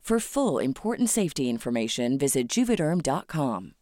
[0.00, 3.74] For full important safety information, visit juvederm.com.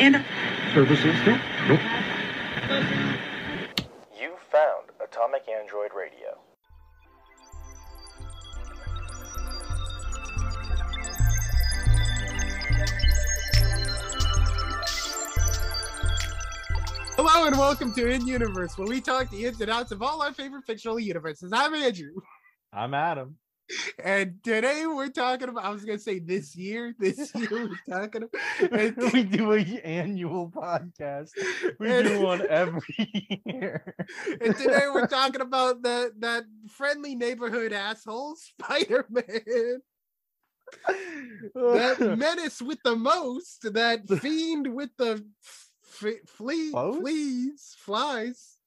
[0.00, 0.24] and
[0.74, 1.16] Services?
[4.20, 6.23] You found Atomic Android Radio.
[17.26, 20.20] Hello and welcome to In Universe, where we talk the ins and outs of all
[20.22, 21.52] our favorite fictional universes.
[21.52, 22.12] I'm Andrew,
[22.72, 23.36] I'm Adam.
[24.02, 25.64] and today we're talking about.
[25.64, 26.94] I was gonna say this year.
[26.98, 29.12] This year we're talking about.
[29.14, 31.30] we do an annual podcast.
[31.80, 32.82] We And- do one every
[33.46, 33.94] year.
[34.40, 39.80] and today we're talking about that that friendly neighborhood asshole Spider-Man,
[41.54, 45.24] that menace with the most, that fiend with the
[46.02, 46.98] f- flea Foes?
[47.00, 48.58] fleas, flies,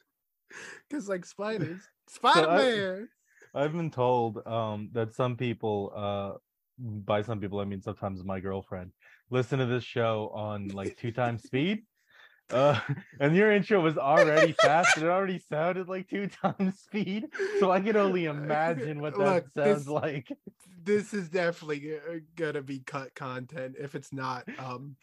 [0.87, 3.09] because like spiders, I- Spider-Man.
[3.53, 6.37] I've been told um, that some people, uh,
[6.79, 8.91] by some people I mean sometimes my girlfriend,
[9.29, 11.85] listen to this show on like two times speed.
[12.49, 12.79] Uh,
[13.19, 14.97] and your intro was already fast.
[14.97, 17.27] and It already sounded like two times speed.
[17.59, 20.27] So I can only imagine what that Look, sounds this- like.
[20.83, 23.75] this is definitely uh, gonna be cut content.
[23.77, 24.95] If it's not, um,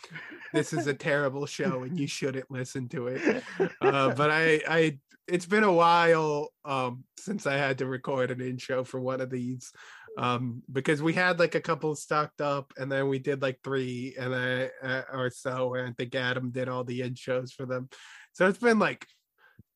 [0.54, 3.44] this is a terrible show and you shouldn't listen to it.
[3.80, 8.40] Uh, but I, I, it's been a while um, since I had to record an
[8.40, 9.72] intro for one of these,
[10.16, 14.14] um, because we had like a couple stocked up, and then we did like three,
[14.18, 17.88] and I, uh, or so, and I think Adam did all the intros for them.
[18.32, 19.06] So it's been like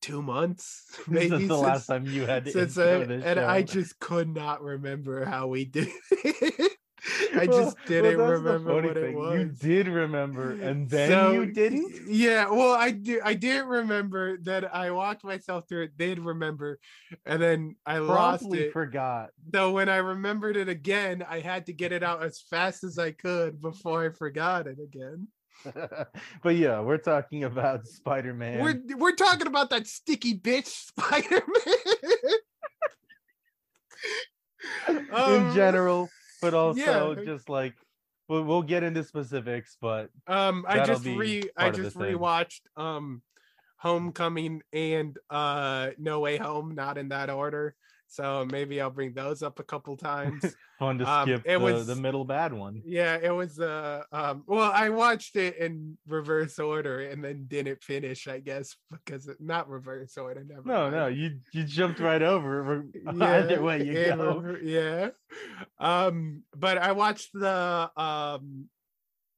[0.01, 3.99] two months, maybe Since the last time you had to since I, and I just
[3.99, 6.71] could not remember how we did it.
[7.35, 9.39] I just well, didn't the remember what it was.
[9.39, 11.93] You did remember, and then So, you didn't.
[12.07, 13.21] Yeah, well, I do.
[13.23, 15.97] I didn't remember that I walked myself through it.
[15.97, 16.79] Did remember,
[17.25, 18.73] and then I lost Promptly it.
[18.73, 19.29] forgot.
[19.49, 22.99] Though when I remembered it again, I had to get it out as fast as
[22.99, 25.27] I could before I forgot it again.
[26.43, 28.61] but yeah, we're talking about Spider-Man.
[28.61, 31.75] We're we're talking about that sticky bitch Spider Man.
[35.09, 36.09] in um, general,
[36.41, 37.23] but also yeah.
[37.25, 37.75] just like
[38.27, 41.97] we'll, we'll get into specifics, but Um, I just re I part of the just
[41.97, 42.15] thing.
[42.17, 43.21] rewatched um
[43.77, 47.75] Homecoming and uh No Way Home, not in that order.
[48.11, 50.43] So maybe I'll bring those up a couple times.
[50.79, 52.81] fun to Um, skip it the, was- the middle bad one.
[52.85, 57.83] yeah, it was uh um well I watched it in reverse order and then didn't
[57.83, 60.63] finish, I guess, because it, not reverse order, never.
[60.65, 60.93] No, mind.
[60.95, 62.85] no, you you jumped right over.
[63.05, 64.57] Yeah, Either way you in go.
[64.63, 65.09] yeah.
[65.79, 68.69] Um, but I watched the um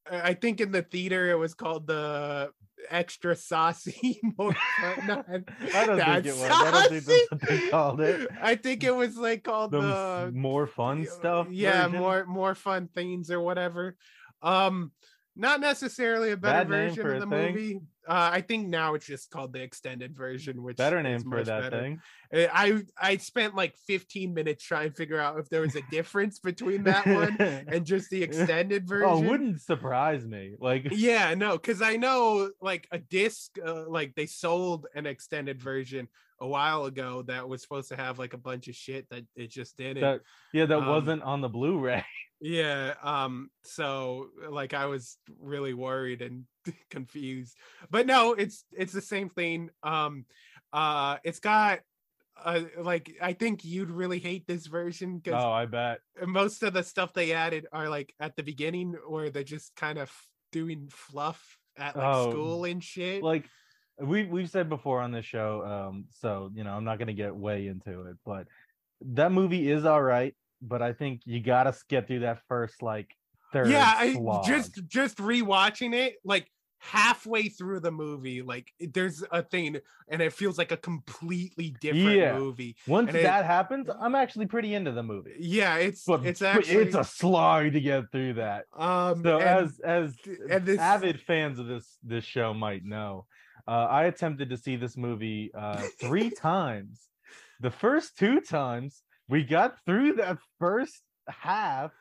[0.10, 2.52] I think in the theater it was called the
[2.90, 5.46] extra saucy more fun.
[5.74, 6.42] I don't that think it was.
[6.52, 8.30] I don't think that's what they called it.
[8.42, 11.48] I think it was like called The the more fun y- stuff.
[11.52, 12.00] Yeah, version.
[12.00, 13.96] more more fun things or whatever.
[14.42, 14.92] Um
[15.36, 17.88] not necessarily a better Bad version of the thing.
[18.08, 21.62] Uh, I think now it's just called the extended version, which Better name for that
[21.64, 21.80] better.
[21.82, 22.02] thing.
[22.34, 25.82] Uh, I I spent like 15 minutes trying to figure out if there was a
[25.92, 29.08] difference between that one and just the extended version.
[29.10, 30.56] oh, wouldn't surprise me.
[30.60, 35.62] Like Yeah, no, because I know like a disc, uh, like they sold an extended
[35.62, 36.08] version
[36.40, 39.52] a while ago that was supposed to have like a bunch of shit that it
[39.52, 40.02] just didn't.
[40.02, 40.22] that
[40.54, 42.04] yeah, that Um, wasn't on the Blu-ray.
[42.44, 46.46] Yeah, um so like I was really worried and
[46.90, 47.56] confused.
[47.90, 49.70] But no, it's it's the same thing.
[49.84, 50.26] Um
[50.74, 51.80] uh it's got
[52.44, 56.00] uh, like I think you'd really hate this version because Oh, I bet.
[56.26, 60.00] most of the stuff they added are like at the beginning or they're just kind
[60.00, 60.12] of
[60.52, 63.24] doing fluff at like Oh, school and shit.
[63.24, 63.46] Like
[64.00, 67.36] we we've said before on this show, um, so you know, I'm not gonna get
[67.36, 68.48] way into it, but
[69.02, 73.16] that movie is all right, but I think you gotta get through that first like
[73.54, 76.50] yeah, I just just rewatching it like
[76.84, 79.78] halfway through the movie like there's a thing
[80.10, 82.36] and it feels like a completely different Yeah.
[82.40, 85.36] movie once and it- that happens, I'm actually pretty into the movie.
[85.40, 88.66] yeah it's But it's actually it's a slog to get through that.
[88.74, 90.16] um So and- as as
[90.50, 93.28] and this- avid fans of this this show might know,
[93.68, 97.00] uh, I attempted to see this movie uh, three times.
[97.60, 101.00] The first two times we got through that first
[101.30, 101.92] half,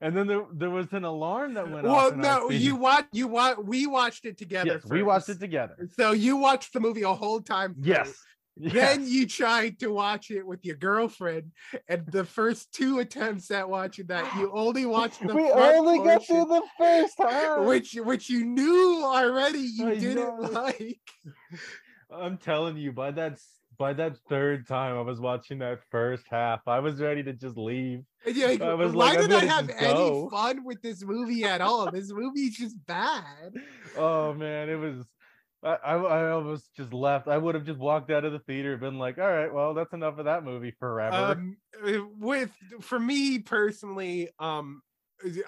[0.00, 2.12] and then there there was an alarm that went off.
[2.12, 5.76] well no you watch you watch we watched it together Yes, we watched it together.
[5.98, 7.84] so you watched the movie a whole time through.
[7.94, 8.14] Yes.
[8.58, 11.52] Then you tried to watch it with your girlfriend,
[11.90, 16.26] and the first two attempts at watching that, you only watched the we only got
[16.26, 17.66] through the first half.
[17.66, 20.48] which which you knew already you I didn't know.
[20.62, 20.98] like.
[22.10, 23.38] I'm telling you, by that
[23.78, 27.56] by that third time I was watching that first half, I was ready to just
[27.56, 28.04] leave.
[28.26, 31.02] You're like, I was why like, did I gonna have any go." fun with this
[31.04, 31.90] movie at all?
[31.90, 33.54] This movie's just bad.
[33.98, 35.06] Oh man, it was.
[35.62, 37.28] I, I I almost just left.
[37.28, 39.94] I would have just walked out of the theater been like, "All right, well, that's
[39.94, 42.50] enough of that movie forever." Um, uh, with
[42.82, 44.82] for me personally, um,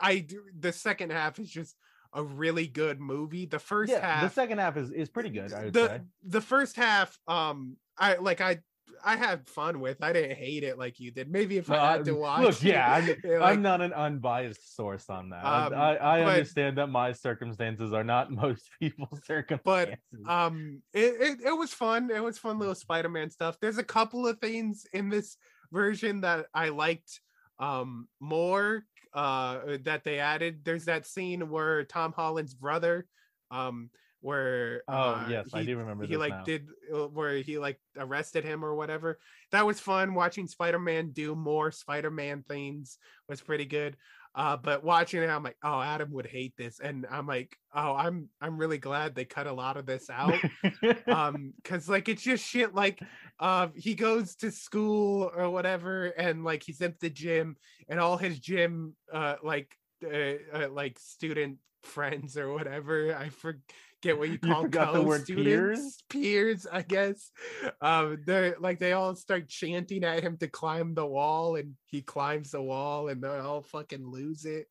[0.01, 1.77] I do the second half is just
[2.13, 3.47] a really good movie.
[3.47, 5.53] The first yeah, half, the second half is is pretty good.
[5.53, 6.01] I would the say.
[6.25, 8.59] the first half um i like i
[9.05, 12.00] i had fun with i didn't hate it like you did maybe if i had
[12.00, 15.45] I- to watch Look, yeah, I'm, it, I'm not an unbiased source on that.
[15.45, 19.97] I- Um, I, I but- understand that my circumstances are not most people's circumstances.
[20.25, 23.85] But um it, it, it was fun it was fun little spider-man stuff there's a
[23.85, 25.37] couple of things in this
[25.73, 27.21] version that i liked
[27.61, 28.85] um more
[29.15, 33.06] uh that they added there's that scene where tom holland's brother
[33.51, 36.44] um where Oh, uh, yes, I he- do remember he like now.
[36.44, 39.19] did uh, where he like arrested him or whatever.
[39.53, 40.15] That was fun.
[40.15, 42.99] Watching spider-man do more spider-man things
[43.29, 43.97] was pretty good.
[44.35, 46.81] Uh but watching it i'm like oh adam would hate this.
[46.81, 50.35] And i'm like oh i'm i'm really glad they cut a lot of this out.
[51.06, 53.00] Um because like it's just shit like
[53.41, 57.56] uh he goes to school or whatever and like he's at the gym
[57.88, 59.75] and all his gym uh like
[60.05, 65.03] uh, uh like student friends or whatever i forget what you You call forgot the
[65.03, 67.31] word students peers i guess.
[67.81, 72.03] Um they're like they all start chanting at him to climb the wall and he
[72.03, 74.67] climbs the wall and they all fucking lose it.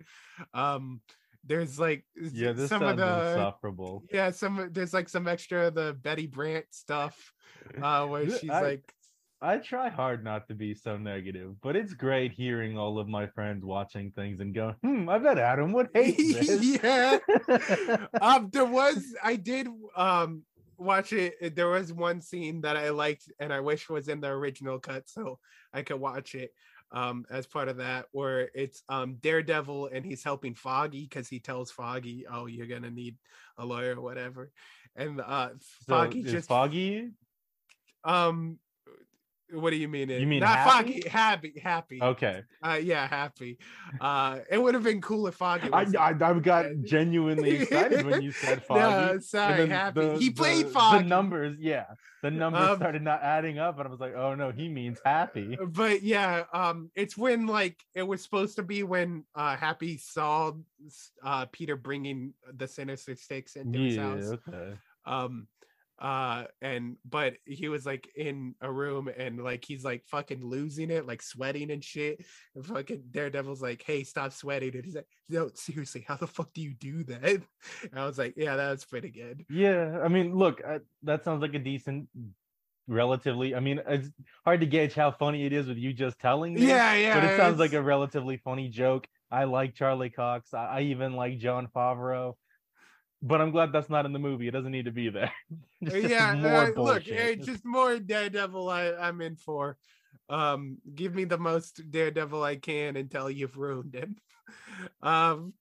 [0.53, 1.01] Um
[1.45, 4.03] there's like yeah, this some of the insufferable.
[4.11, 7.33] yeah some there's like some extra of the betty brant stuff
[7.81, 8.93] uh where she's I- like
[9.41, 13.27] I try hard not to be so negative, but it's great hearing all of my
[13.27, 17.19] friends watching things and going, "Hmm, I bet Adam would hate this." yeah
[18.21, 20.43] um there was i did um
[20.77, 24.27] watch it there was one scene that i liked and i wish was in the
[24.27, 25.39] original cut so
[25.73, 26.51] i could watch it
[26.91, 31.39] um as part of that where it's um daredevil and he's helping foggy because he
[31.39, 33.17] tells foggy oh you're gonna need
[33.57, 34.51] a lawyer or whatever
[34.95, 35.49] and uh
[35.87, 37.09] foggy is just foggy.
[38.03, 38.59] um
[39.51, 41.01] what do you mean it- You mean not happy?
[41.01, 43.57] foggy happy happy Okay, uh yeah happy
[44.01, 48.05] uh it would have been cool if foggy I, was I I got genuinely excited
[48.05, 49.13] when you said foggy.
[49.13, 49.99] No, sorry, happy.
[50.01, 51.03] the- he played the- foggy.
[51.03, 51.85] The numbers, yeah,
[52.21, 54.99] the numbers Um, started not adding up, and I was like, "Oh no, he means
[55.05, 59.97] happy." but yeah um it's when like it was supposed to be when uh happy
[59.97, 60.51] saw
[61.23, 64.77] uh peter bringing the sinister six into his Yeah, house okay.
[65.05, 65.47] um
[65.99, 70.91] uh and but he was like in a room and like he's like fucking losing
[70.91, 72.23] it like sweating and shit
[72.55, 76.53] and fucking daredevil's like hey stop sweating and he's like no seriously how the fuck
[76.53, 77.23] do you do that
[77.91, 81.23] and i was like yeah that was pretty good Yeah, I mean, look, uh, that
[81.23, 82.07] sounds like a decent,
[82.87, 83.55] relatively.
[83.55, 84.09] I mean, it's
[84.45, 86.67] hard to gauge how funny it is with you just telling me.
[86.67, 89.07] yeah yeah but it sounds like a relatively funny joke.
[89.31, 90.53] I like Charlie Cox.
[90.53, 92.35] I, I even like Jon Favreau.
[93.21, 94.47] But I'm glad that's not in the movie.
[94.47, 95.31] It doesn't need to be there.
[95.83, 98.69] Just yeah, more uh, look, just more Daredevil.
[98.69, 99.77] I, I'm in for.
[100.29, 104.15] Um, give me the most Daredevil I can until you've ruined him.
[105.01, 105.53] Um,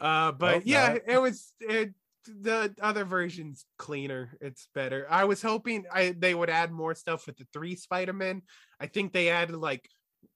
[0.00, 1.92] uh, but yeah, it was it.
[2.26, 4.30] The other version's cleaner.
[4.40, 5.06] It's better.
[5.10, 8.42] I was hoping I they would add more stuff with the three Spider Men.
[8.80, 9.88] I think they added like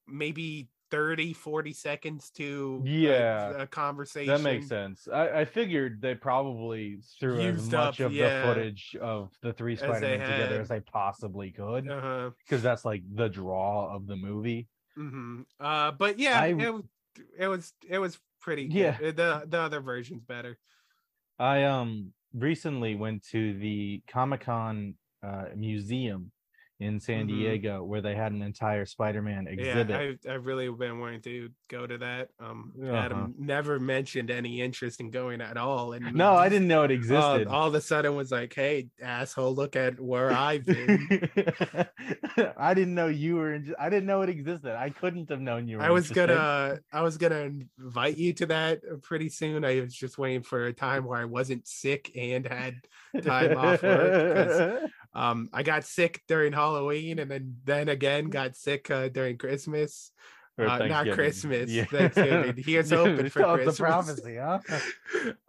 [0.06, 4.32] maybe 30, 40 seconds to Yeah, a, conversation.
[4.32, 5.08] That makes sense.
[5.08, 9.52] I, I figured they probably threw as much up, of yeah, the footage of the
[9.52, 10.60] three Spider-Man together had.
[10.60, 12.30] as they possibly could, Uh-huh.
[12.38, 14.68] because that's like the draw of the movie.
[14.94, 16.84] hmm Uh, but yeah, I- it was
[17.38, 18.68] it was it was pretty.
[18.68, 18.74] Good.
[18.76, 18.98] Yeah.
[19.02, 20.58] Uh, the the other version's better.
[21.38, 26.30] I um recently went to the Comic Con uh, museum
[26.78, 27.28] in San Mhm.
[27.28, 29.88] Diego where they had an entire Spider-Man exhibit.
[29.88, 32.28] Yeah, I've, I've really been wanting to go to that.
[32.38, 32.92] Um, Uh-huh.
[32.94, 36.90] Adam never mentioned any interest in going at all, and no, I didn't know it
[36.90, 37.46] uh, existed.
[37.48, 41.08] all of a sudden was like, "Hey, asshole, look at where I've been."
[42.58, 43.54] I didn't know you were.
[43.54, 44.72] In, I didn't know it existed.
[44.76, 45.82] I couldn't have known you were.
[45.82, 46.34] I was interested.
[46.34, 49.64] gonna I was gonna invite you to that uh, pretty soon.
[49.64, 52.74] I was just waiting for a time where I wasn't sick and had
[53.22, 54.82] time off work
[55.16, 60.12] Um, I got sick during Halloween, and then then again got sick uh, during Christmas.
[60.58, 61.70] Uh, not Christmas.
[61.70, 61.84] Yeah.
[61.84, 62.56] Thanksgiving.
[62.64, 63.78] He is open for Oh, Christmas.
[63.78, 64.60] a prophecy, huh?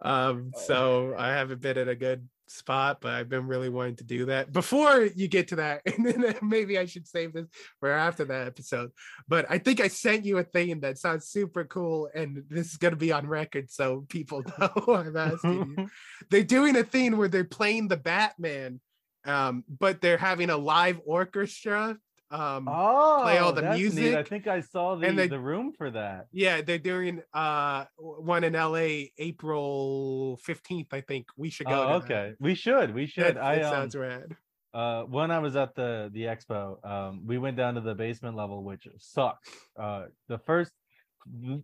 [0.02, 4.04] um, so I haven't been in a good spot, but I've been really wanting to
[4.04, 4.52] do that.
[4.52, 7.46] Before you get to that, and then maybe I should save this
[7.80, 8.90] for after that episode.
[9.28, 12.76] But I think I sent you a thing that sounds super cool, and this is
[12.76, 15.88] gonna be on record, so people know I'm asking you
[16.30, 18.80] they're doing a thing where they're playing the Batman,
[19.24, 21.98] um, but they're having a live orchestra.
[22.30, 24.14] Um, Oh, all the that's neat.
[24.14, 26.26] I think I saw the, and they- the room for that.
[26.30, 31.26] yeah, they're doing uh one in LA April 15th, I think.
[31.36, 31.72] We should go.
[31.88, 32.12] Oh, to that.
[32.14, 32.34] okay.
[32.38, 32.94] We should.
[32.94, 33.36] We should.
[33.36, 34.36] That, I that um, sounds rad.
[34.74, 38.36] uh when I was at the the expo, um, we went down to the basement
[38.36, 39.48] level, which sucks.
[39.78, 40.72] Uh, the first,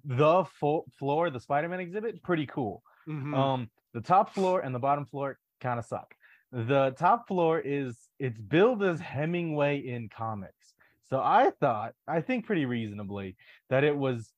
[0.05, 2.83] the full floor, the Spider-Man exhibit, pretty cool.
[3.07, 3.37] Mhm.
[3.37, 6.15] Um, the top floor and the bottom floor kind of suck.
[6.55, 10.75] The top floor is it's billed as Hemingway in comics.
[11.11, 13.37] So I thought, I think pretty reasonably,
[13.71, 14.33] that it was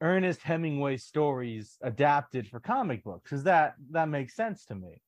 [0.00, 5.00] Ernest Hemingway stories adapted for comic books, because that that makes sense to me.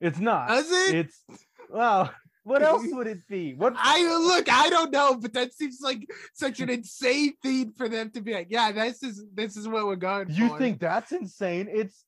[0.00, 0.48] It's not.
[0.48, 0.94] Does it?
[0.96, 1.24] It's
[1.70, 2.12] well,
[2.42, 3.54] what else would it be?
[3.54, 7.88] What I look, I don't know, but that seems like such an insane thing for
[7.88, 10.32] them to be like, yeah, this is this is what we're going for.
[10.32, 10.58] you for.
[10.58, 12.05] think that's insane it's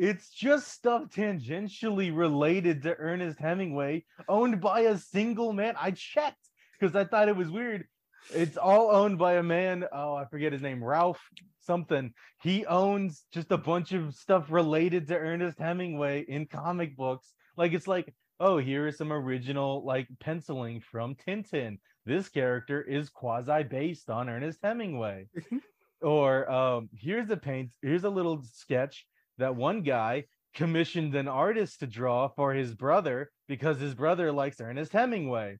[0.00, 5.74] it's just stuff tangentially related to ernest hemingway owned by a single man.
[5.78, 7.84] I checked because i thought it was weird.
[8.32, 11.20] It's all owned by a man oh i forget his name ralph
[11.60, 12.14] something.
[12.42, 17.34] He owns just a bunch of stuff related to ernest hemingway in comic books.
[17.58, 21.76] Like it's like oh here is some original like penciling from tintin.
[22.06, 25.28] This character is quasi based on ernest hemingway.
[26.02, 29.04] Or um here's a paint here's a little sketch
[29.40, 34.60] that one guy commissioned an artist to draw for his brother because his brother likes
[34.60, 35.58] Ernest Hemingway.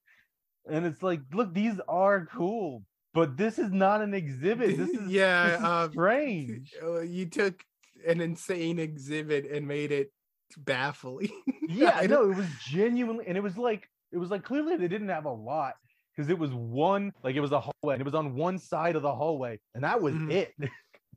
[0.70, 2.82] And it's like, look, these are cool,
[3.14, 4.76] but this is not an exhibit.
[4.76, 6.72] This is yeah, this is um, strange.
[7.06, 7.62] you took
[8.06, 10.12] an insane exhibit and made it
[10.56, 11.30] baffling.
[11.72, 14.88] Yeah, I know it was genuinely, and it was like it was like clearly they
[14.88, 15.74] didn't have a lot
[16.16, 18.96] because it was one like it was a hallway and it was on one side
[18.96, 20.32] of the hallway, and that was Mhm.
[20.32, 20.52] it.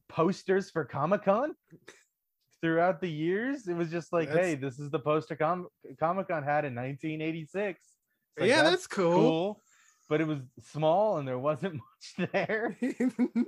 [0.09, 1.55] Posters for Comic Con
[2.63, 3.67] throughout the years.
[3.67, 5.67] It was just like, That's- hey, this is the poster com-
[5.99, 7.81] Comic Con had in 1986.
[8.39, 9.11] Like, yeah, that's cool.
[9.11, 9.61] Cool,
[10.07, 10.39] But it was
[10.71, 11.75] small and there wasn't
[12.17, 12.77] much there.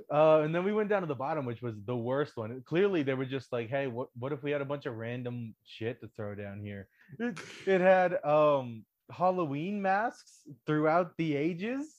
[0.08, 2.62] Uh, and then we went down to the bottom, which was the worst one.
[2.64, 5.54] Clearly, they were just like, "Hey, what what if we had a bunch of random
[5.64, 6.86] shit to throw down here?"
[7.18, 11.96] It, it had um Halloween masks throughout the ages,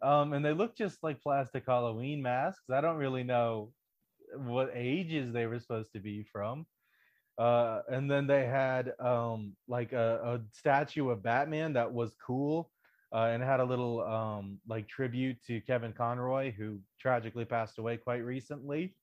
[0.00, 2.70] um, and they look just like plastic Halloween masks.
[2.70, 3.72] I don't really know
[4.36, 6.66] what ages they were supposed to be from.
[7.36, 12.70] Uh, and then they had um like a, a statue of Batman that was cool
[13.12, 17.96] uh, and had a little um, like tribute to Kevin Conroy, who tragically passed away
[17.96, 18.96] quite recently.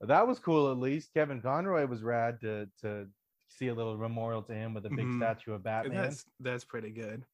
[0.00, 1.12] That was cool, at least.
[1.12, 3.08] Kevin Conroy was rad to to
[3.48, 5.16] see a little memorial to him with a big Mhm.
[5.16, 6.04] statue of Batman.
[6.04, 7.24] that's that's pretty good.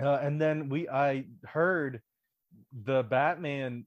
[0.00, 2.02] Uh, and then we I heard
[2.84, 3.86] the Batman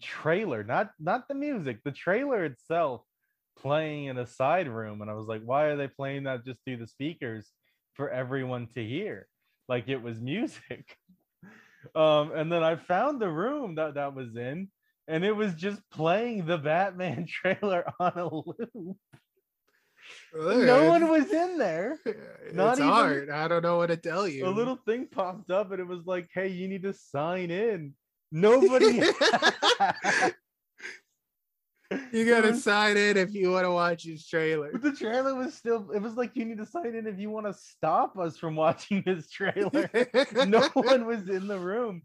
[0.00, 3.02] trailer, not not the music, the trailer itself
[3.58, 6.60] playing in a side room, and I was like, why are they playing that just
[6.64, 7.50] through the speakers
[7.94, 9.26] for everyone to hear?
[9.68, 10.96] Like it was music.
[11.94, 14.68] um, and then I found the room that that was in,
[15.06, 18.96] and it was just playing the Batman trailer on a loop.
[20.34, 21.98] no one was in there.
[22.46, 23.30] It's not even- hard.
[23.30, 24.46] I don't know what to tell you.
[24.46, 27.94] A little thing popped up and it was like, "Hey, you need to sign in."
[28.30, 29.02] Nobody.
[32.12, 34.70] you gotta sign in if you want to watch his trailer.
[34.72, 35.90] But the trailer was still.
[35.90, 38.56] It was like you need to sign in if you want to stop us from
[38.56, 39.88] watching this trailer.
[40.46, 42.02] no one was in the room,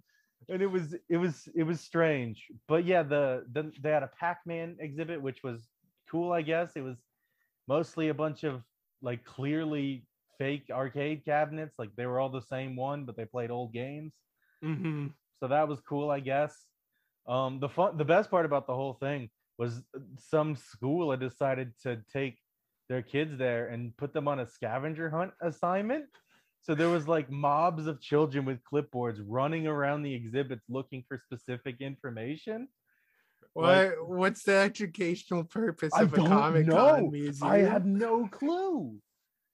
[0.47, 2.45] and it was it was it was strange.
[2.67, 5.67] But yeah, the, the they had a Pac-Man exhibit, which was
[6.09, 6.31] cool.
[6.31, 6.97] I guess it was
[7.67, 8.61] mostly a bunch of
[9.01, 10.05] like clearly
[10.37, 11.75] fake arcade cabinets.
[11.77, 14.13] Like they were all the same one, but they played old games.
[14.61, 15.07] hmm
[15.39, 16.55] so that was cool i guess
[17.27, 19.81] um the fun the best part about the whole thing was
[20.17, 22.37] some school had decided to take
[22.89, 26.05] their kids there and put them on a scavenger hunt assignment
[26.61, 31.17] so there was like mobs of children with clipboards running around the exhibits looking for
[31.17, 32.67] specific information
[33.53, 36.69] What what's the educational purpose I of a Comic.
[36.69, 37.51] Con museum?
[37.51, 38.95] i had no clue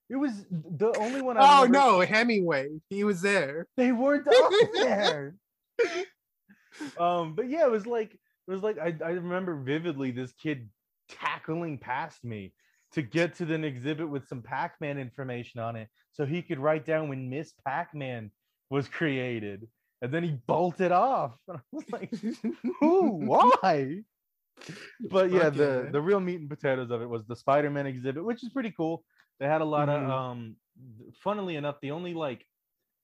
[0.09, 2.69] it was the only one I Oh remember- no, Hemingway.
[2.89, 3.67] He was there.
[3.77, 5.35] they weren't up there.
[6.99, 10.69] um, but yeah, it was like it was like I, I remember vividly this kid
[11.09, 12.53] tackling past me
[12.93, 16.85] to get to an exhibit with some Pac-Man information on it, so he could write
[16.85, 18.31] down when Miss Pac-Man
[18.69, 19.67] was created,
[20.01, 21.37] and then he bolted off.
[21.47, 22.13] And I was like,
[22.79, 23.11] who?
[23.25, 24.03] Why?
[25.09, 28.43] But yeah, the the real meat and potatoes of it was the Spider-Man exhibit, which
[28.43, 29.05] is pretty cool.
[29.39, 30.03] They had a lot Mhm.
[30.03, 30.55] of um
[31.23, 32.45] funnily enough, the only like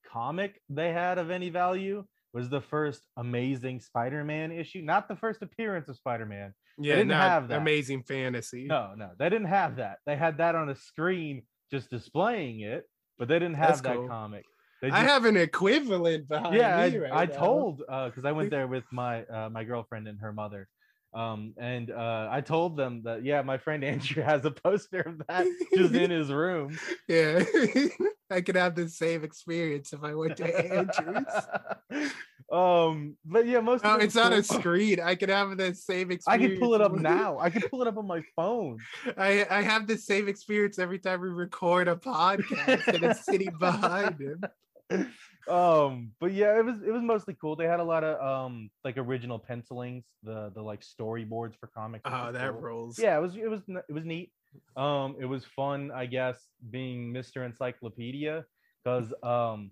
[0.06, 2.06] comic they had of any value
[2.36, 6.54] was the first amazing Spider-Man issue, not the first appearance of Spider-Man.
[6.78, 7.62] Yeah, didn't not have that.
[7.62, 8.66] Amazing Fantasy.
[8.66, 10.00] No, no, they didn't have that.
[10.06, 12.84] They had that on a screen just displaying it,
[13.18, 14.10] but they didn't have That's that cool.
[14.10, 14.44] comic.
[14.82, 18.50] They I have an equivalent behind yeah, me I, right I told because I went
[18.50, 20.68] there with my uh, my girlfriend and her mother,
[21.16, 25.22] um, and uh, I told them that yeah, my friend Andrew has a poster of
[25.28, 26.78] that just in his room.
[27.08, 27.44] Yeah,
[28.32, 32.12] I could have the same experience if I went to Andrews.
[32.52, 33.84] um, but yeah, most.
[33.84, 35.00] No, of it's on a screen.
[35.00, 36.28] I could have the same experience.
[36.28, 37.38] I can pull it up now.
[37.40, 38.80] I can pull it up on my phone.
[39.18, 43.56] I I have the same experience every time we record a podcast and it's sitting
[43.60, 44.42] behind him.
[45.50, 48.70] um but yeah it was it was mostly cool they had a lot of um
[48.84, 52.62] like original pencilings the the like storyboards for comics Oh, was that cool.
[52.62, 53.00] rolls.
[53.00, 54.32] yeah it was it was it was neat
[54.78, 56.38] um it was fun i guess
[56.70, 58.46] being mr encyclopedia
[58.84, 59.72] because um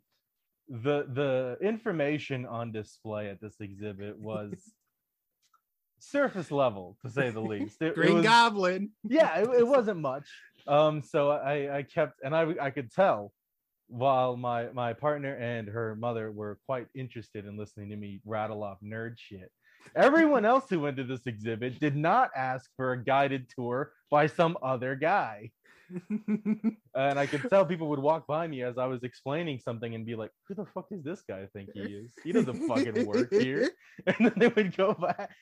[0.70, 4.54] the the information on display at this exhibit was
[6.00, 8.92] surface level to say the least It- it Green was- Goblin.
[9.04, 10.28] yeah it, it wasn't much
[10.68, 13.32] um so i i kept and i i could tell
[13.94, 18.64] while my my partner and her mother were quite interested in listening to me rattle
[18.64, 19.52] off nerd shit
[19.96, 24.28] everyone else who went to this exhibit did not ask for a guided tour by
[24.28, 25.52] some other guy.
[26.96, 30.06] And i could tell people would walk by me as i was explaining something and
[30.06, 32.14] be like who the fuck is this guy I think he is?
[32.24, 33.70] He doesn't fucking work here.
[34.08, 35.36] And then they would go back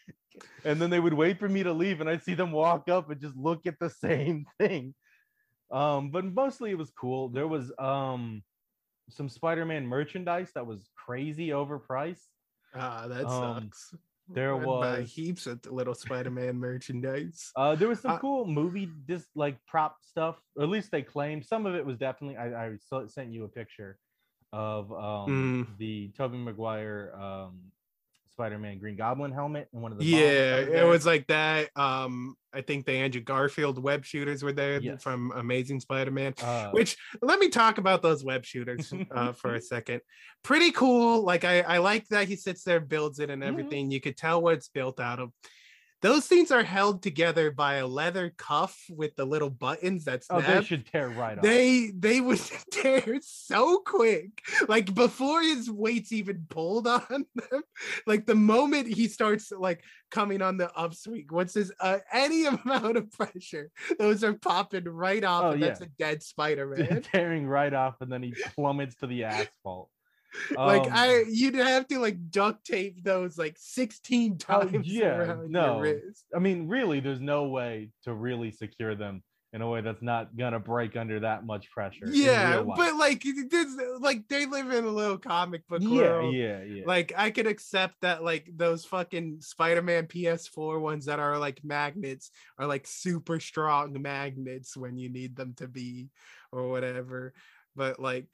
[0.66, 3.10] and then they would wait for me to leave and i'd see them walk up
[3.10, 4.94] and just look at the same thing
[5.72, 8.44] um but mostly it was cool there was um
[9.10, 12.28] some spider-man merchandise that was crazy overpriced
[12.74, 13.94] Ah, that Um, sucks.
[14.30, 17.52] there I'd was- heaps of little Spider-Man merchandise.
[17.58, 21.02] uh there was some Uh, cool movie just like prop stuff or at least they
[21.02, 24.00] claimed some of it was definitely i, I sent you a picture
[24.54, 25.78] of um Mm.
[25.78, 27.60] the tobey maguire um
[28.36, 31.70] spider-man green goblin helmet and one of the Yeah, it was like that.
[31.76, 35.02] Um, I think the Andrew Garfield web shooters were there Yes.
[35.04, 36.34] from Amazing Spider-Man.
[36.44, 40.02] uh, Which let me talk about those web shooters uh, for a second.
[40.44, 41.24] Pretty cool.
[41.24, 43.92] Like I, I like that he sits there, builds it, and everything.
[43.92, 45.32] You could tell what it's built out of.
[46.02, 50.42] Those things are held together by a leather cuff with the little buttons that oh
[50.42, 56.12] they should tear right off They they would tear so quick, like before his weight's
[56.12, 57.62] even pulled on them.
[58.08, 62.98] Like the moment he starts like coming on the upswing, once there's uh, any amount
[62.98, 65.88] of pressure, those are popping right off, Oh, and that's yeah.
[65.88, 67.02] a dead Spider-Man.
[67.14, 69.90] tearing right off and then he plummets to the asphalt
[70.56, 75.18] like Um, I, you'd have to like duct tape those like 16 Oh, times yeah,
[75.18, 75.84] around no.
[76.36, 80.36] I mean, really, there's no way to really secure them in a way that's not
[80.38, 82.06] gonna break under that much pressure.
[82.10, 86.34] Yeah, but like, there's like they live in a little comic book yeah, world.
[86.34, 86.84] yeah, yeah.
[86.86, 92.32] Like I could accept that like those fucking Spider-Man PS4 ones that are like magnets
[92.58, 96.10] are like super strong magnets when you need them to be
[96.54, 97.34] or whatever.
[97.76, 98.30] But like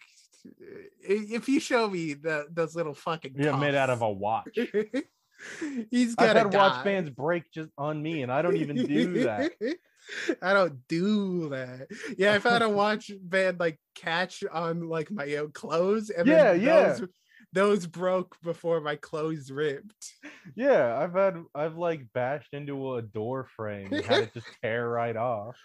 [1.02, 4.58] if you show me the those little fucking yeah, made out of a watch.
[5.92, 9.52] he's got watch bands break just on me, and I don't even do that.
[10.42, 11.88] I don't do that.
[12.18, 16.28] Yeah, if I had a watch band like catch on like my own clothes, and
[16.28, 16.98] Yeah, then yeah.
[16.98, 17.10] those,
[17.54, 20.14] those broke before my clothes ripped.
[20.56, 24.88] Yeah, I've had I've like bashed into a door frame and had it just tear
[24.90, 25.58] right off.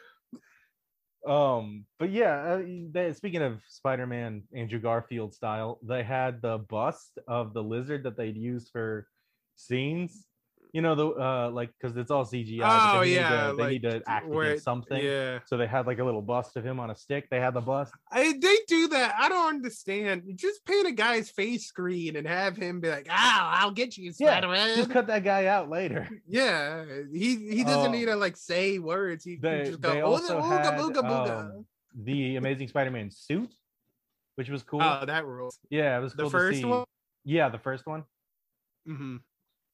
[1.26, 7.18] Um, but yeah, uh, they, speaking of Spider-Man, Andrew Garfield style, they had the bust
[7.28, 9.06] of the lizard that they'd used for
[9.54, 10.26] scenes.
[10.74, 12.60] You know, the uh, like because it's all CGI.
[12.62, 15.04] Oh they need yeah, to, they like need to act where something.
[15.04, 17.28] Yeah, So they had like a little bust of him on a stick.
[17.30, 17.92] They had the bust.
[18.10, 19.14] I, they do that.
[19.20, 20.22] I don't understand.
[20.34, 24.12] Just paint a guy's face screen and have him be like, "Ah, I'll get you,
[24.12, 26.08] Spider-Man." Just cut that guy out later.
[26.26, 27.92] Yeah, he he doesn't Oh.
[27.92, 29.24] need to like say words.
[29.24, 33.52] He They- just go they also ooga, had, booga, booga." um, The Amazing Spider-Man suit,
[34.36, 34.80] which was cool.
[34.82, 35.58] Oh, that rules.
[35.68, 36.84] yeah, it was The cool to first one.
[37.26, 38.04] Yeah, the first one.
[38.86, 39.16] hmm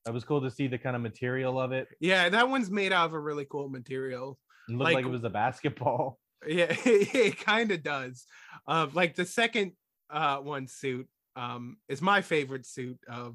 [0.09, 1.89] It was cool to see the kind of material of it.
[2.01, 4.39] Yeah, that one's made out of a really cool material.
[4.69, 6.19] It looked like, Like- it was a basketball.
[6.47, 8.25] Yeah, it kind of does.
[8.67, 9.73] Uh, like the second
[10.09, 13.35] uh one suit um is my favorite suit of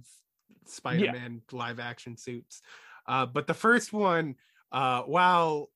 [0.68, 2.62] Spider-Man live action suits.
[3.06, 4.36] Uh, but the first one,
[4.72, 5.70] uh, while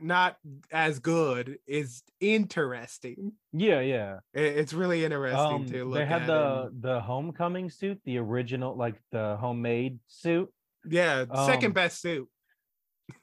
[0.00, 0.36] not
[0.70, 3.32] as good, is interesting.
[3.52, 4.18] Yeah, yeah.
[4.32, 8.76] It's really interesting Um, to look they had the and- the homecoming suit, the original,
[8.76, 10.52] like the homemade suit.
[10.88, 12.28] yeah, second um, best suit.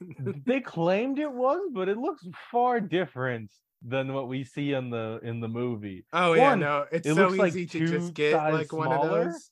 [0.46, 3.52] they claimed it was, but it looks far different
[3.86, 6.06] than what we see in the in the movie.
[6.12, 9.20] Oh yeah, no, it's it so looks like easy to just get like one smaller.
[9.20, 9.50] of those.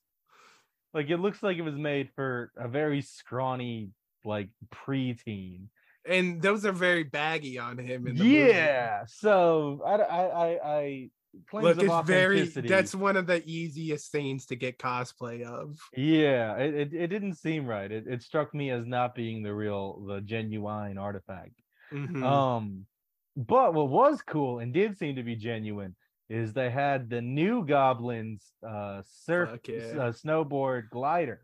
[0.95, 3.91] Like it looks like it was made for a very scrawny,
[4.25, 5.69] like preteen.
[6.09, 8.37] And those are very baggy on him in the movie.
[8.37, 9.05] Yeah.
[9.07, 11.11] So I I I, I
[11.53, 15.79] Look, it's very that's one of the easiest things to get cosplay of.
[15.97, 17.91] Yeah, it, it, it didn't seem right.
[17.91, 21.55] It, it struck me as not being the real, the genuine artifact.
[21.91, 22.23] Mhm.
[22.23, 22.87] Um,
[23.35, 25.97] but what was cool and did seem to be genuine
[26.29, 29.77] is they had the new Goblins uh surf yeah.
[29.77, 31.41] uh, snowboard glider.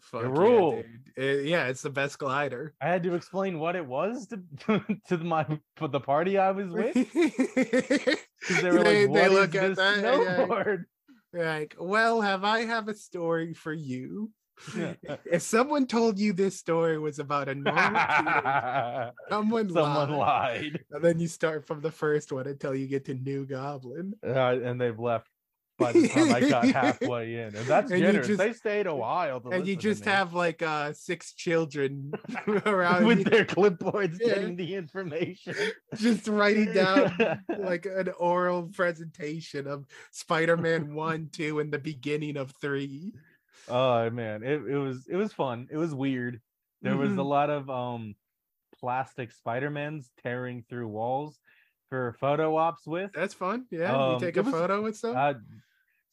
[0.00, 0.84] Fuck yeah, ruled.
[1.16, 1.38] dude.
[1.38, 2.74] Uh, yeah, it's the best glider.
[2.80, 6.72] I had to explain what it was to to my for the party I was
[6.72, 6.94] with
[8.62, 10.84] they were like, "What is this and you're like- snowboard?"
[11.34, 14.30] like, well, have I have a story for you?
[14.76, 14.94] Yeah.
[15.24, 20.62] If someone told you this story was about a normal someone, Someone lied.
[20.72, 20.84] lied.
[20.90, 24.12] And then you start from the first one until you get to New Goblin.
[24.24, 25.28] Uh, and they've left
[25.78, 28.26] by the time I got halfway in, and that's And generous.
[28.26, 32.12] just- they stayed a while, and you just have like uh six children
[32.66, 34.34] around with you, their clipboards Yeah.
[34.34, 35.54] getting the information.
[35.96, 37.16] just writing down
[37.58, 43.12] like an oral presentation of Spider-Man 1, 2, and the beginning of 3.
[43.68, 45.68] oh man, it, it was it was fun.
[45.70, 46.40] It was weird.
[46.82, 47.26] There was a Mhm.
[47.26, 48.14] lot of um
[48.80, 51.38] plastic Spider-Mans tearing through walls
[51.92, 53.10] for photo ops with.
[53.12, 53.66] That's fun.
[53.70, 53.94] Yeah.
[53.94, 55.14] Um, you take a was- photo with stuff.
[55.14, 55.34] Uh,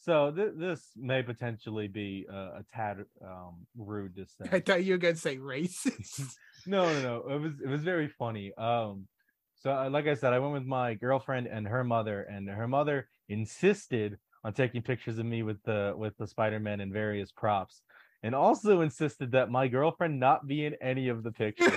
[0.01, 4.49] so th- this may potentially be uh, a tad um, rude to say.
[4.51, 6.35] I thought you were gonna say racist.
[6.67, 9.07] no no no it was it was very funny um
[9.55, 12.67] so uh, like i said i went with my girlfriend and her mother and her
[12.67, 17.81] mother insisted on taking pictures of me with the with the spider-man and various props
[18.23, 21.71] and also insisted that my girlfriend not be in any of the pictures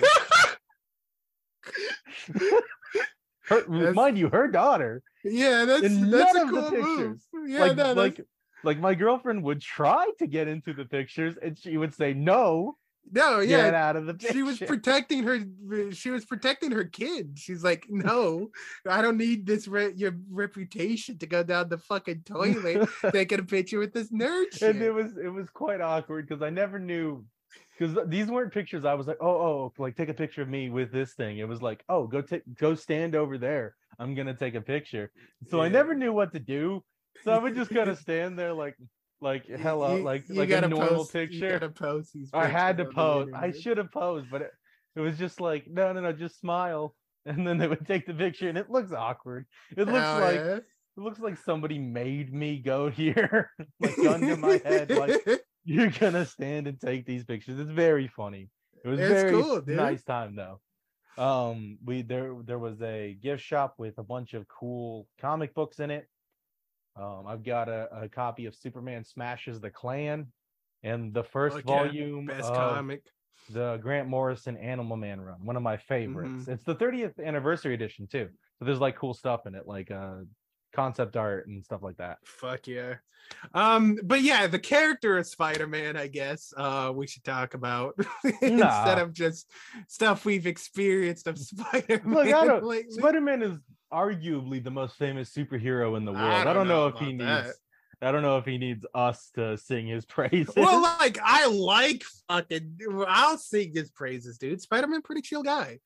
[3.52, 7.20] her, mind you her daughter yeah, that's In that's none a of the cool move.
[7.46, 8.20] Yeah, like no, like
[8.64, 12.76] like my girlfriend would try to get into the pictures and she would say no
[13.10, 15.40] no, yeah, get out of the picture She was protecting her.
[15.92, 17.36] She was protecting her kid.
[17.36, 18.50] She's like, no,
[18.88, 23.42] I don't need this re- your reputation to go down the fucking toilet taking a
[23.42, 24.76] picture with this nerd shit.
[24.76, 27.24] and it was it was quite awkward because I never knew
[27.78, 28.84] because these weren't pictures.
[28.84, 31.38] I was like, oh, oh, oh, like take a picture of me with this thing.
[31.38, 33.74] It was like, oh, go take, go stand over there.
[33.98, 35.10] I'm gonna take a picture.
[35.48, 36.82] So I never knew what to do.
[37.24, 38.76] So I would just kind of stand there, like,
[39.20, 41.72] like hello, you- like you like a normal post- picture.
[42.34, 43.32] I had to pictures on the pose.
[43.34, 44.50] I should have posed, but it,
[44.96, 46.94] it was just like, no, no, no, just smile.
[47.24, 49.46] And then they would take the picture, and it looks awkward.
[49.76, 50.56] It looks Hell like yeah.
[50.56, 50.64] it
[50.96, 55.24] looks like somebody made me go here, like gun to my head, like
[55.64, 57.58] you're gonna stand and take these pictures.
[57.58, 58.50] It's very funny.
[58.84, 60.60] It was It's very cool, nice time though.
[61.18, 65.78] Um, we there there was a gift shop with a bunch of cool comic books
[65.78, 66.08] in it.
[66.96, 70.32] Um, I've got a, a copy of Superman Smashes the Klan
[70.82, 73.02] and the first yeah, volume best of comic.
[73.48, 76.46] the Grant Morrison Animal Man run, one of my favorites.
[76.46, 76.48] Mhm.
[76.48, 78.30] It's the 30th anniversary edition too.
[78.58, 80.20] So there's like cool stuff in it, like uh
[80.72, 82.18] concept art and stuff like that.
[82.24, 82.94] Fuck yeah.
[83.54, 87.94] Um, but yeah, the character of Spider-Man, I guess, uh, we should talk about
[88.42, 89.50] instead of just
[89.88, 92.14] stuff we've experienced of Spider-Man.
[92.14, 92.64] Look, I don't.
[92.64, 92.92] lately.
[92.92, 93.58] Spider-Man is
[93.92, 96.24] arguably the most famous superhero in the world.
[96.24, 97.58] I I don't don't, know, know if he needs.
[98.00, 100.54] I don't know if he needs us to sing his praises.
[100.56, 102.78] Well, like I like fucking.
[103.06, 104.60] I'll sing his praises, dude.
[104.60, 105.78] Spider-Man, pretty chill guy.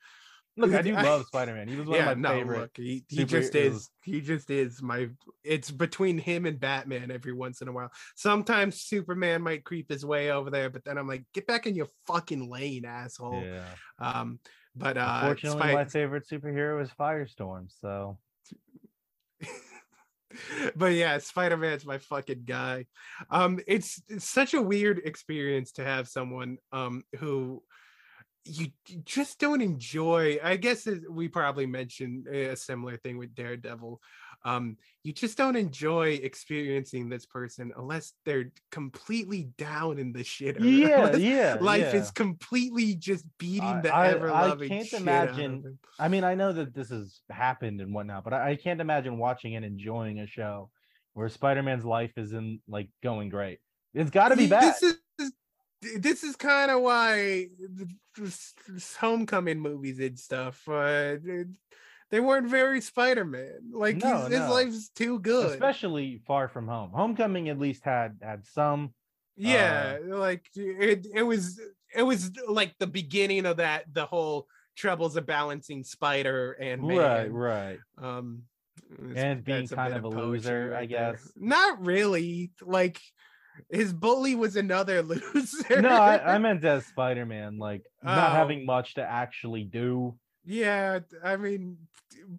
[0.56, 1.68] Look, I do love Spider-Man.
[1.68, 2.60] He was one yeah, of my no, favorite.
[2.60, 3.90] look, he, he just is.
[4.02, 5.08] He just is my.
[5.44, 7.90] It's between him and Batman every once in a while.
[8.14, 11.74] Sometimes Superman might creep his way over there, but then I'm like, get back in
[11.74, 13.42] your fucking lane, asshole.
[13.44, 13.64] Yeah.
[13.98, 14.38] Um,
[14.74, 17.68] but uh, Unfortunately, Spy- my favorite superhero is Firestorm.
[17.80, 18.18] So
[20.76, 22.86] but yeah, Spider Man's my fucking guy.
[23.30, 27.62] Um, it's, it's such a weird experience to have someone um who
[28.46, 28.68] you
[29.04, 30.38] just don't enjoy.
[30.42, 34.00] I guess we probably mentioned a similar thing with Daredevil.
[34.44, 40.60] Um, you just don't enjoy experiencing this person unless they're completely down in the shitter.
[40.60, 41.56] yeah, yeah.
[41.60, 42.00] Life yeah.
[42.00, 46.08] is completely just beating the I- ever loving i can't shit out of imagine- I
[46.08, 49.56] mean, I know that this has happened and whatnot, but I, I can't imagine watching
[49.56, 50.70] and enjoying a show
[51.14, 53.58] where Spider-Man's life is in like going great.
[53.94, 54.74] It's got to be bad.
[54.74, 54.96] This is
[55.98, 60.66] this is kind of why th- this, this homecoming movies and stuff.
[60.68, 61.16] Uh,
[62.10, 63.70] they, weren't very Spider-Man.
[63.72, 64.50] Like No, his no.
[64.50, 65.50] life's too good.
[65.52, 66.90] Especially Far From Home.
[66.94, 68.94] Homecoming at least had had some.
[69.36, 71.06] yeah, like it.
[71.14, 71.60] It was
[71.94, 73.84] it was like the beginning of that.
[73.92, 74.46] The whole
[74.76, 76.96] troubles of balancing Spider and man.
[76.98, 77.78] Right, right.
[78.00, 78.42] Um,
[79.14, 81.12] And being kind of a loser, I there.
[81.12, 81.32] guess.
[81.36, 82.50] Not really.
[82.62, 83.00] Like
[83.70, 85.02] his bully was another
[85.34, 85.80] loser.
[85.80, 88.34] No, I, I meant as Spider-Man, like not Oh.
[88.34, 90.16] having much to actually do.
[90.44, 91.76] Yeah, I mean,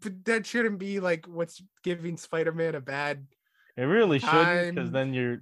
[0.01, 3.25] but that shouldn't be like what's giving Spider-Man a bad.
[3.75, 5.41] It really shouldn't, because then you're.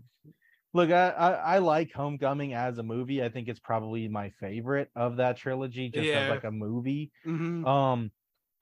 [0.73, 3.23] Look, I, I I like Homecoming as a movie.
[3.23, 6.21] I think it's probably my favorite of that trilogy, just Yeah.
[6.21, 7.11] as like a movie.
[7.25, 7.65] Mhm.
[7.65, 8.11] Um,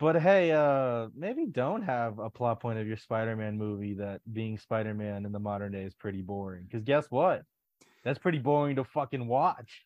[0.04, 4.58] but hey, uh, maybe don't have a plot point of your Spider-Man movie that being
[4.58, 6.66] Spider-Man in the modern day is pretty boring.
[6.66, 7.44] Because guess what?
[8.04, 9.82] That's pretty boring to fucking watch.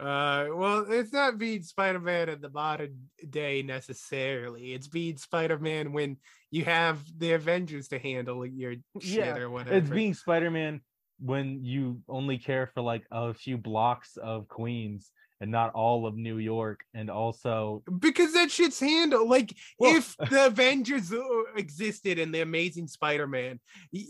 [0.00, 4.72] Uh, well, it's not being Spider-Man in the modern day necessarily.
[4.72, 6.16] It's being Spider-Man when
[6.50, 9.76] you have the Avengers to handle your shit Yeah, or whatever.
[9.76, 10.80] It's being Spider-Man
[11.18, 16.16] when you only care for like a few blocks of Queens and not all of
[16.16, 19.28] New York, and also because that shit's handled.
[19.28, 21.22] Like Well- if the Avengers uh,
[21.56, 23.58] existed and the Amazing Spider-Man,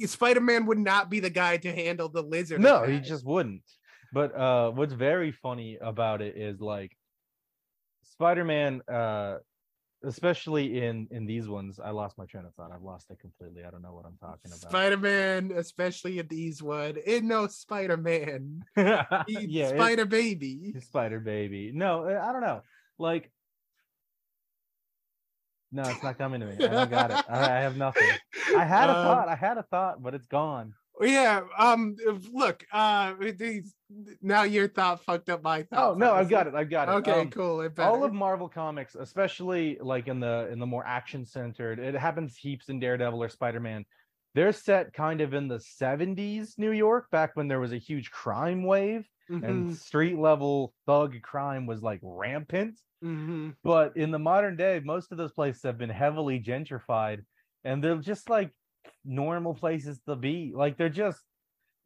[0.06, 2.60] Spider-Man would not be the guy to handle the lizard.
[2.60, 3.62] no, he just wouldn't.
[4.12, 6.96] But uh, what's very funny about it is like
[8.02, 9.36] Spider-Man, uh,
[10.04, 11.78] especially in in these ones.
[11.82, 12.72] I lost my train of thought.
[12.72, 13.64] I've lost it completely.
[13.64, 14.70] I don't know what I'm talking about.
[14.70, 20.74] Spider-Man, especially in these one, in no Spider-Man, yeah, Spider Baby.
[20.80, 21.72] Spider Baby.
[21.74, 22.62] No, I don't know.
[22.98, 23.30] Like,
[25.72, 26.54] no, it's not coming to me.
[26.64, 27.24] I don't got it.
[27.28, 28.08] I, I have nothing.
[28.56, 29.28] I had a Um, thought.
[29.28, 30.74] I had a thought, but it's gone.
[31.00, 31.42] Yeah.
[31.56, 31.96] Um.
[32.32, 32.64] Look.
[32.72, 33.14] Uh.
[33.36, 33.74] These.
[34.22, 35.92] Now your thought fucked up my thought.
[35.92, 36.54] Oh no, I've got it.
[36.54, 36.92] I've got it.
[36.92, 37.20] Okay.
[37.22, 37.60] Um, cool.
[37.62, 41.94] It all of Marvel comics, especially like in the in the more action centered, it
[41.94, 43.84] happens heaps in Daredevil or Spider Man.
[44.34, 48.10] They're set kind of in the 70s New York, back when there was a huge
[48.12, 52.78] crime wave Mhm, and street level thug crime was like rampant.
[53.02, 53.56] mhm.
[53.64, 57.24] But in the modern day, most of those places have been heavily gentrified
[57.64, 58.52] and they're just like
[59.04, 60.52] normal places to be.
[60.54, 61.20] Like they're just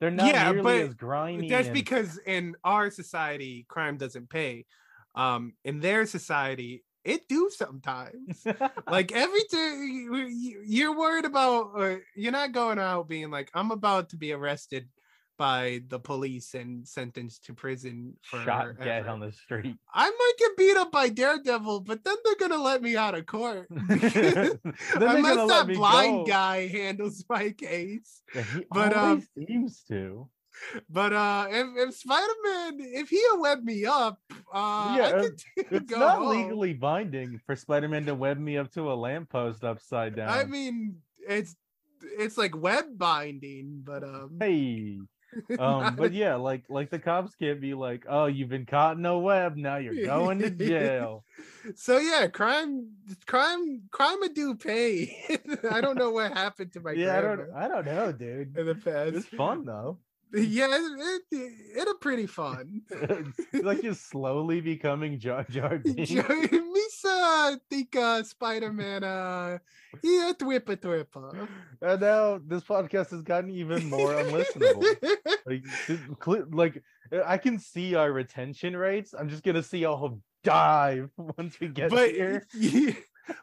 [0.00, 1.48] they're not Yeah, nearly as grimy.
[1.48, 4.66] That's and- because in our society, crime doesn't pay.
[5.14, 5.54] Um.
[5.64, 8.44] In their society, it do sometimes.
[8.90, 13.50] like every time you, you- you're worried about uh, you're not going out being like
[13.54, 14.88] i'm about to be arrested
[15.36, 19.76] by the police and sentenced to prison for shot dead on the street.
[19.92, 23.26] i might get beat up by daredevil but then they're gonna let me out of
[23.26, 24.58] court unless
[25.48, 26.24] that blind go.
[26.26, 30.28] guy handles my case Yeah, he But, um, seems to.
[30.88, 34.18] but uh if, if spider-man if he'll web me up
[34.52, 35.28] uh Yeah, I
[35.70, 36.28] It's go not home.
[36.28, 40.28] legally binding for Spider-Man to web me up to a lamppost upside down.
[40.28, 40.96] I mean,
[41.28, 41.56] it's
[42.18, 44.98] it's like web binding, but um, hey.
[45.58, 49.06] Um, but yeah, like like the cops can't be like, oh, you've been caught in
[49.06, 51.24] a web, now you're going to jail.
[51.74, 52.92] so yeah, crime,
[53.26, 55.16] crime, crime a do pay.
[55.70, 58.56] I don't know what happened to my yeah, I don't I don't know, dude.
[58.56, 59.14] in the past.
[59.14, 59.98] It's fun though.
[60.34, 62.82] Yeah, it, it, it'll pretty fun.
[63.62, 66.10] like just slowly becoming Jar Jar Binks.
[66.10, 69.58] Misa think uh Spider-Man uh
[70.02, 71.48] yeah twippa twippa.
[71.80, 74.84] And now this podcast has gotten even more unlistenable.
[75.46, 79.14] like, like uh, I can see our retention rates.
[79.18, 82.46] I'm just gonna see all dive once we get but here.
[82.54, 82.92] yeah,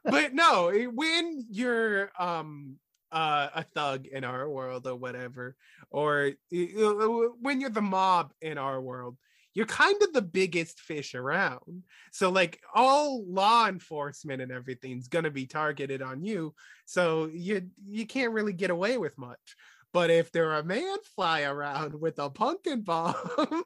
[0.04, 2.78] but no, when you're um
[3.12, 5.56] uh, a thug in our world or whatever,
[5.90, 9.18] or when you're the mob in our world,
[9.54, 11.84] you're kind of the biggest fish around.
[12.12, 16.54] So like all law enforcement and everything's gonna be targeted on you.
[16.86, 19.56] So you you can't really get away with much.
[19.94, 23.16] But if there a man fly around with a pumpkin bomb,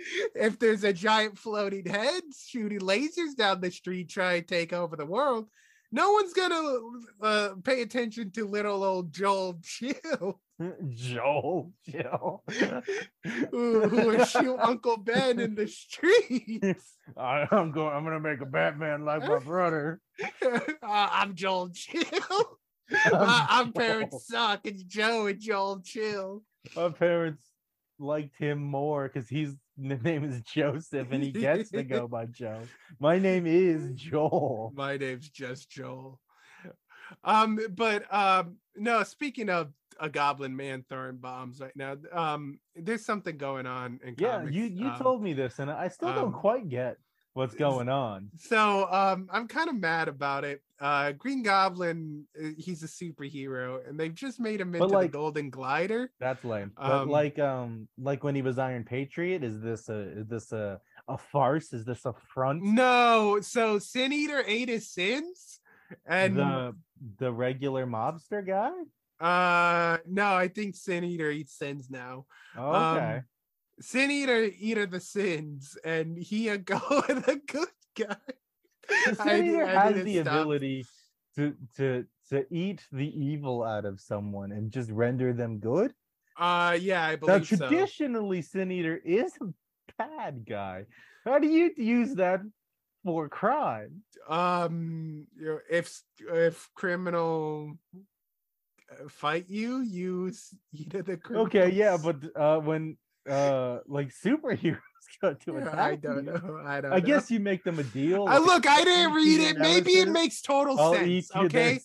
[0.34, 4.96] if there's a giant floating head shooting lasers down the street trying to take over
[4.96, 5.48] the world,
[5.92, 6.78] no one's gonna
[7.22, 10.40] uh, pay attention to little old Joel Chill,
[10.88, 12.42] Joel, Chill,
[13.50, 16.76] who, who will shoot Uncle Ben in the street.
[17.16, 17.94] I, I'm going.
[17.94, 20.00] I'm gonna make a Batman like my brother.
[20.42, 22.58] uh, I'm Joel Chill.
[23.12, 24.60] Uh, I'm parents suck.
[24.64, 26.42] It's Joe and Joel Chill.
[26.76, 27.44] My parents
[27.98, 29.54] liked him more because he's
[29.88, 32.62] the name is Joseph and he gets to go by Joe.
[32.98, 34.72] My name is Joel.
[34.74, 36.20] My name's just Joel.
[37.24, 39.02] Um, but um, no.
[39.02, 44.14] Speaking of a goblin man throwing bombs right now, um, there's something going on in
[44.18, 44.54] Yeah, comics.
[44.54, 46.98] you you um, told me this, and I still um, don't quite get
[47.32, 48.30] what's going on.
[48.36, 50.62] So um, I'm kind of mad about it.
[50.80, 55.18] Uh, Green Goblin, uh, he's a superhero, and they've just made him into like- the
[55.18, 56.10] Golden Glider.
[56.18, 56.72] That's lame.
[56.76, 60.52] But Um, like um like when he was Iron Patriot, is this a is this
[60.52, 61.72] a a farce?
[61.72, 62.62] Is this a front?
[62.62, 65.60] No, so Sin Eater ate his sins,
[66.06, 66.74] and the
[67.18, 68.72] the regular mobster guy?
[69.20, 72.24] uh, no, I think Sin Eater eats sins now.
[72.56, 73.20] Oh, Um, okay.
[73.82, 78.16] Sin Eater eater the sins, and he a go a good guy.
[79.06, 80.26] The I Sin Eater I has the stop.
[80.26, 80.86] ability
[81.36, 85.92] to to to eat the evil out of someone and just render them good.
[86.36, 87.56] Uh, yeah, I Now, believe so.
[87.58, 89.52] traditionally, Sin Eater is a
[89.98, 90.86] bad guy.
[91.24, 92.40] How do you use that
[93.04, 94.02] for crime?
[94.28, 102.16] um you know, if if criminal uh, fight you use either the Okay, yeah, but
[102.36, 102.96] uh, when
[103.28, 104.78] uh, like superheroes
[105.20, 106.62] to attack, I don't you, know.
[106.64, 106.92] I don't.
[106.92, 107.06] I know.
[107.06, 108.26] guess you make them a deal.
[108.28, 108.66] I like, look.
[108.68, 109.58] I didn't read it.
[109.58, 111.30] Maybe it makes total I'll sense.
[111.34, 111.80] Okay,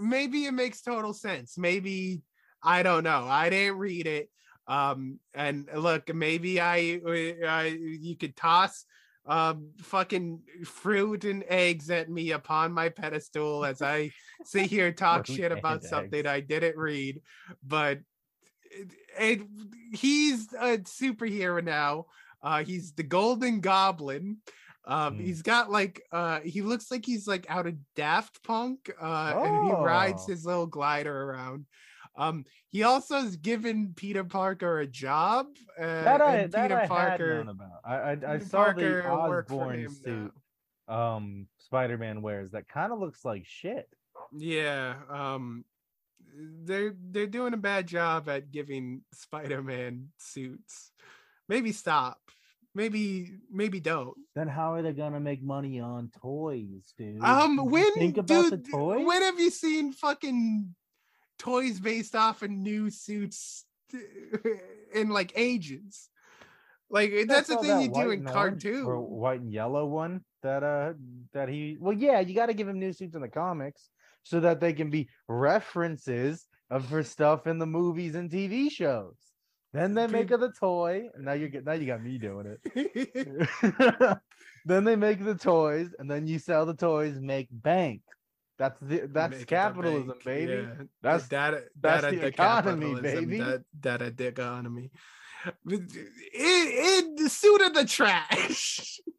[0.00, 1.58] maybe it makes total sense.
[1.58, 2.22] Maybe
[2.62, 3.24] I don't know.
[3.28, 4.28] I didn't read it.
[4.66, 7.00] Um, and look, maybe I,
[7.46, 8.84] I you could toss
[9.26, 14.10] um fucking fruit and eggs at me upon my pedestal as I
[14.44, 16.28] sit here talk shit about something eggs.
[16.28, 17.20] I didn't read,
[17.62, 17.98] but
[18.70, 19.40] it, it,
[19.92, 22.06] he's a superhero now.
[22.42, 24.38] Uh, he's the Golden Goblin.
[24.86, 25.20] Um, Mm.
[25.20, 29.64] he's got like uh, he looks like he's like out of Daft Punk, uh, and
[29.66, 30.32] he rides Oh.
[30.32, 31.66] his little glider around.
[32.16, 35.46] Um, he also has given Peter Parker a job.
[35.78, 37.80] Uh, that I that Peter I Parker, had known about.
[37.84, 40.32] I I, I Peter saw Parker the Osborn suit
[40.88, 40.94] now.
[41.14, 43.88] um Spider-Man wears that kind of looks like shit.
[44.32, 45.64] Yeah, um,
[46.64, 50.92] they're they're doing a bad job at giving Spider-Man suits.
[51.48, 52.18] Maybe stop.
[52.74, 54.16] Maybe maybe don't.
[54.34, 57.22] Then how are they gonna make money on toys, dude?
[57.22, 59.04] Um, when think about dude, the toys?
[59.06, 60.74] when have you seen fucking
[61.38, 63.64] toys based off of new suits
[64.94, 66.08] in like ages?
[66.90, 68.84] Like I that's the thing that you do in orange- or cartoon.
[68.86, 70.92] white and yellow one that uh
[71.32, 73.90] that he well yeah you got to give him new suits in the comics
[74.22, 79.16] so that they can be references of for stuff in the movies and TV shows.
[79.72, 81.08] Then they make the toy.
[81.14, 84.18] and Now you get now you got me doing it.
[84.64, 88.02] then they make the toys, and then you sell the toys, make bank.
[88.58, 90.52] That's the that's Make it the capitalism, baby.
[90.52, 90.84] yeah.
[91.02, 93.38] That's- data, that's data the economy, baby.
[93.38, 94.90] That, data the economy.
[95.66, 95.82] It,
[96.34, 98.98] it, the suit of the trash.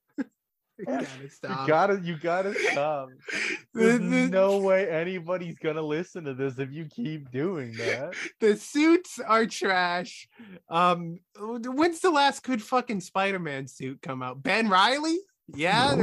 [0.85, 1.61] You gotta stop.
[1.61, 3.09] You gotta you gotta stop.
[3.73, 8.13] There's the- no way anybody's gonna listen to this if you keep doing that.
[8.39, 10.27] the suits are trash.
[10.69, 14.41] Um, when's the last good fucking Spider-Man suit come out?
[14.41, 15.17] Ben Reilly?
[15.55, 15.95] Yeah,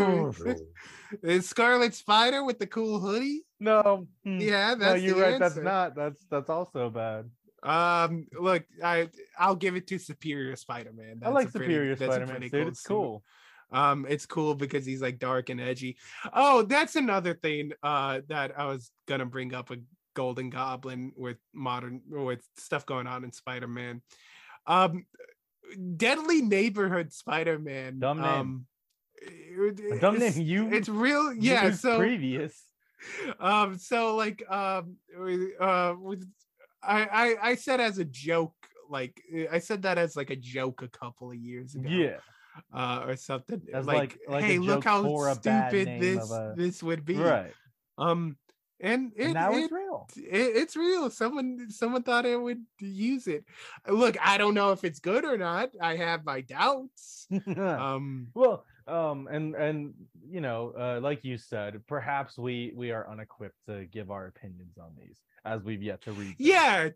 [1.23, 3.45] the Scarlet Spider with the cool hoodie.
[3.61, 5.39] No, mm, Yeah, no, that's you're the right.
[5.39, 5.95] That's not.
[5.95, 7.31] That's that's also bad.
[7.62, 9.09] Um, look, I
[9.39, 11.21] I'll give it to Superior Spider-Man.
[11.25, 12.69] I like That's a pretty- Superior that's a Spider-Man pretty suit.
[12.69, 12.89] It's suit.
[12.89, 13.25] cool.
[13.72, 15.96] Um, it's cool because he's like dark and edgy.
[16.33, 19.77] Oh, that's another thing uh that I was gonna bring up a
[20.14, 24.02] Golden Goblin with modern with stuff going on in Spider-Man.
[24.67, 25.04] Um
[25.96, 27.98] Deadly Neighborhood Spider-Man.
[27.98, 28.27] Dumb name.
[28.27, 28.67] Um,
[29.21, 31.73] it- dumb it's- name you It's real, yeah.
[31.73, 32.62] So previous.
[33.40, 34.96] um so like um
[35.60, 36.25] uh with
[36.83, 38.54] I, I i said as a joke
[38.88, 39.21] like
[39.52, 42.17] i said that as like a joke a couple of years ago Yeah.
[42.73, 46.54] Uh or something like, like- like hey look how for a bad stupid this a-
[46.57, 47.52] this would be Right.
[47.98, 48.37] um
[48.79, 50.07] and it, And now it, it's real.
[50.17, 53.44] it, it's real someone someone thought it would use it
[53.88, 57.27] look i don't know if it's good or not i have my doubts
[57.57, 59.94] um well, um, and and
[60.29, 64.79] you know, uh, like you said, perhaps we we are unequipped to give our opinions
[64.79, 66.29] on these as we've yet to read.
[66.29, 66.35] them.
[66.38, 66.88] yeah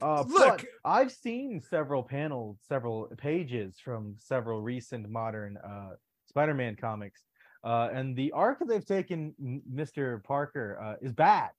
[0.00, 5.90] Uh, Look- I've seen several panels, several pages from several recent modern uh,
[6.26, 7.22] Spider-Man comics,
[7.64, 9.34] uh, and the arc that they've taken
[9.72, 10.22] Mr.
[10.22, 11.50] Parker uh, is bad,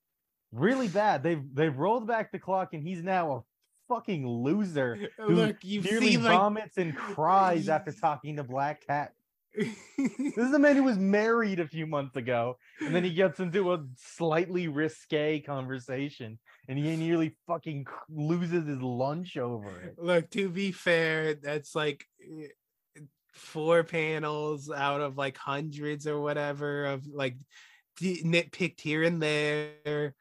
[0.51, 1.23] really bad.
[1.23, 3.41] They've they've rolled back the clock, and he's now a
[3.87, 8.85] fucking loser who look you've nearly seen like vomits and cries after talking to Black
[8.85, 9.13] Cat.
[9.97, 13.39] This is a man who was married a few months ago, and then he gets
[13.39, 19.95] into a slightly risque conversation, and he nearly fucking loses his lunch over it.
[19.97, 22.47] Look, to be fair, that's like eh,
[23.33, 27.37] four panels out of like hundreds or whatever of like
[28.01, 30.13] nitpicked here and there.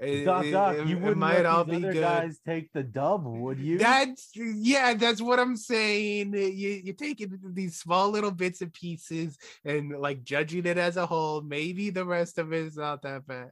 [0.00, 1.94] It- Doc, Doc, it- you it wouldn't might let all be good.
[1.94, 3.78] guys take the dub, would you?
[3.78, 6.34] That's yeah, that's what I'm saying.
[6.34, 10.96] You you take it these small little bits and pieces and like judging it as
[10.96, 11.40] a whole.
[11.40, 13.50] Maybe the rest of it is not that bad.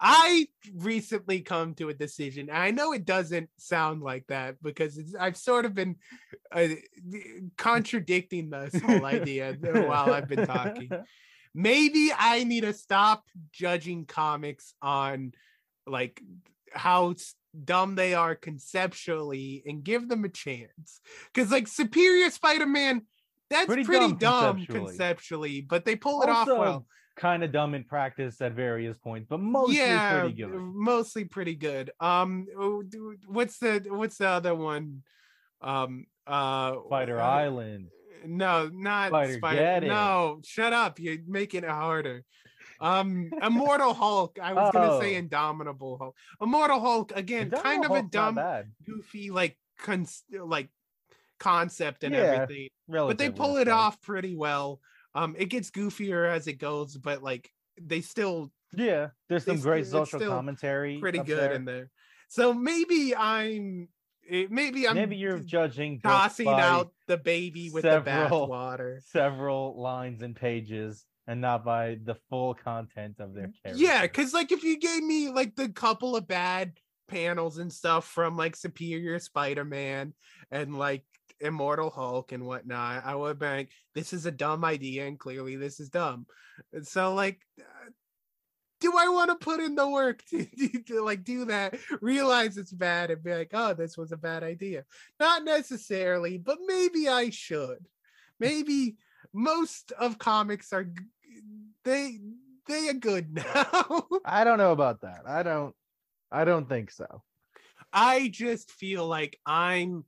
[0.00, 2.48] I recently come to a decision.
[2.48, 5.96] and I know it doesn't sound like that because it's, I've sort of been
[6.52, 6.68] uh,
[7.58, 10.90] contradicting this whole idea while I've been talking.
[11.54, 15.32] Maybe I need to stop judging comics on
[15.86, 16.20] like
[16.72, 17.14] how
[17.64, 21.00] dumb they are conceptually and give them a chance.
[21.32, 23.02] Because like Superior Spider-Man,
[23.50, 24.86] that's Pretty pretty, dumb dumb, conceptually.
[24.88, 25.60] conceptually.
[25.60, 26.86] but they pull it off well.
[27.16, 30.52] kind of dumb in practice at various points, but mostly yeah, pretty good.
[30.54, 31.90] mostly pretty good.
[32.00, 32.46] Um,
[33.26, 35.02] what's the what's the other one?
[35.60, 37.88] Um, uh, Spider uh, Island.
[38.24, 39.86] No, not Spider Spider.
[39.86, 40.98] No, shut up.
[40.98, 42.24] You're making it harder.
[42.82, 44.38] Um, Immortal Hulk.
[44.42, 45.18] I was gonna say Oh.
[45.18, 46.16] Indomitable Hulk.
[46.40, 50.68] Immortal Hulk again, kind of a Hulk's not dumb, goofy like cons- like
[51.38, 53.72] concept and Yeah, everything, but they pull it suppose.
[53.72, 54.80] off pretty well.
[55.14, 59.86] Um, it gets goofier as it goes, but like they still Yeah, there's some great
[59.86, 60.98] still- social commentary.
[60.98, 61.52] pretty good there.
[61.52, 61.90] in there.
[62.28, 63.88] So maybe I'm,
[64.28, 69.02] maybe I'm Maybe you're judging tossing out the baby with the bathwater.
[69.02, 73.82] several lines and pages and not by the full content of their character.
[73.82, 76.74] Yeah, because like if you gave me like the couple of bad
[77.08, 80.12] panels and stuff from like Superior Spider-Man
[80.50, 81.04] and like
[81.40, 85.56] Immortal Hulk and whatnot, I would be like, this is a dumb idea, and clearly
[85.56, 86.26] this is dumb.
[86.74, 87.90] And so like uh,
[88.80, 90.44] do I want to put in the work to,
[90.88, 94.42] to like do that, realize it's bad and be like, oh, this was a bad
[94.42, 94.84] idea?
[95.18, 97.78] Not necessarily, but maybe I should.
[98.38, 98.96] Maybe
[99.32, 100.86] most of comics are
[101.84, 102.18] they
[102.68, 104.06] they are good now.
[104.24, 105.22] I don't know about that.
[105.26, 105.74] I don't
[106.30, 107.22] I don't think so.
[107.92, 110.04] I just feel like I'm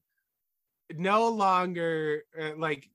[0.92, 2.88] no longer uh, like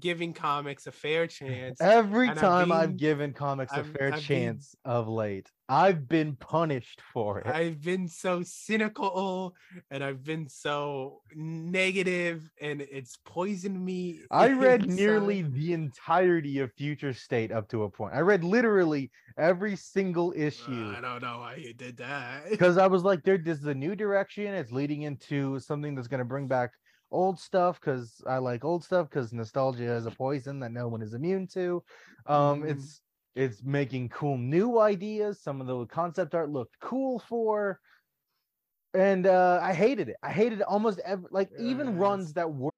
[0.00, 1.80] giving comics a fair chance.
[1.80, 6.08] Every and I'm time I've given comics a I'm- fair being- chance of late, I've
[6.08, 7.46] been punished for it.
[7.48, 9.54] I've been so cynical
[9.90, 14.20] and I've been so negative and it's poisoned me.
[14.30, 18.14] I read nearly the entirety of Future State up to a point.
[18.14, 20.92] I read literally every single issue.
[20.94, 22.48] Uh, I don't know why you did that.
[22.50, 24.46] because I was like, there, this is a new direction.
[24.54, 26.70] It's leading into something that's going to bring back
[27.10, 31.02] old stuff because I like old stuff because nostalgia is a poison that no one
[31.02, 31.82] is immune to.
[32.26, 32.70] Um, Mhm.
[32.70, 33.00] it's
[33.34, 35.40] it's making cool new ideas.
[35.40, 37.80] Some of the concept art looked cool for,
[38.94, 40.16] and uh, I hated it.
[40.22, 42.70] I hated almost every like even runs that were.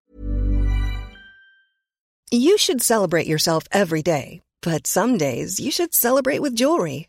[2.31, 7.09] You should celebrate yourself every day, but some days you should celebrate with jewelry.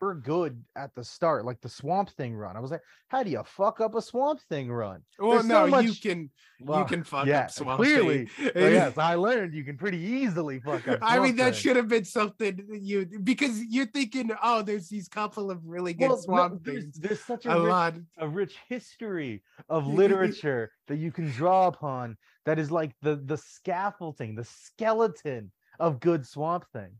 [0.00, 2.56] We're good at the start, like the Swamp Thing run.
[2.56, 5.02] I was like, how do you fuck up a Swamp Thing run?
[5.18, 6.30] Well, There's no, so you can
[6.60, 8.26] Well, you can fuck yeah, up Swamp clearly.
[8.26, 8.50] Thing.
[8.54, 11.00] Well, yes, I learned you can pretty easily fuck up.
[11.02, 11.60] I mean, that Thing.
[11.62, 16.08] should have been something you because you're thinking, oh, there's these couple of really good
[16.08, 16.98] Well, no, swamp there's, things.
[17.00, 17.94] there's such A a, rich, lot.
[18.18, 23.36] a rich history of literature that you can draw upon that is like the the
[23.36, 26.92] scaffolding, the skeleton of good Swamp Thing.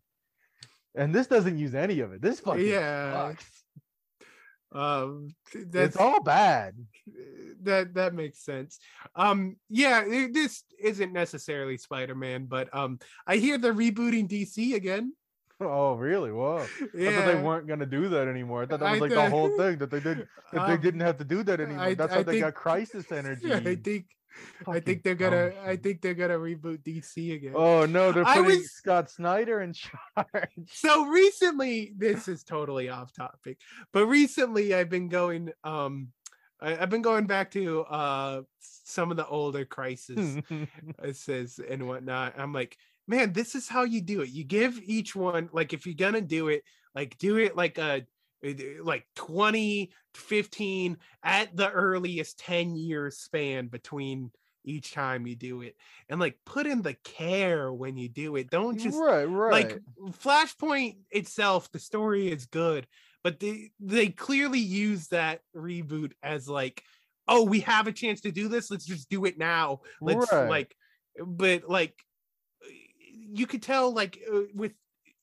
[0.98, 2.20] And this doesn't use any of it.
[2.20, 3.12] This fucking Yeah.
[3.12, 3.44] sucks.
[4.70, 6.74] Um, that's It's all bad.
[7.62, 8.78] that that makes sense.
[9.14, 15.14] Um, yeah, it- this isn't necessarily Spider-Man, but um, I hear they're rebooting DC again.
[15.60, 16.30] Oh, really?
[16.30, 16.58] Whoa.
[16.58, 18.62] I thought they weren't gonna do that anymore.
[18.62, 20.18] I thought that was like the whole thing that they did
[20.52, 21.82] that they Um, didn't have to do that anymore.
[21.84, 23.52] I- That's I how they think- got crisis energy.
[23.52, 24.06] I think
[24.66, 27.52] I think they're gonna I think they're gonna reboot DC again.
[27.54, 30.50] Oh no, they're I putting was- Scott Snyder in charge.
[30.66, 33.58] so recently this is totally off topic
[33.92, 36.08] but recently i've been going um
[36.60, 40.36] I, i've been going back to uh some of the older crisis
[41.12, 42.76] says and whatnot i'm like
[43.06, 46.20] man this is how you do it you give each one like if you're gonna
[46.20, 46.62] do it
[46.94, 48.02] like do it like a
[48.42, 54.30] Eh, eh, like 20 15 at the earliest 10 years span between
[54.64, 55.76] each time you do it
[56.08, 59.52] and like put in the care when you do it don't just right, right.
[59.52, 59.80] like
[60.12, 62.86] flashpoint itself the story is good
[63.24, 66.82] but they they clearly use that reboot as like
[67.26, 70.48] oh we have a chance to do this let's just do it now let's Right.
[70.48, 70.76] like
[71.24, 71.94] but like
[72.64, 72.68] eh,
[73.10, 74.20] you could tell like
[74.54, 74.72] with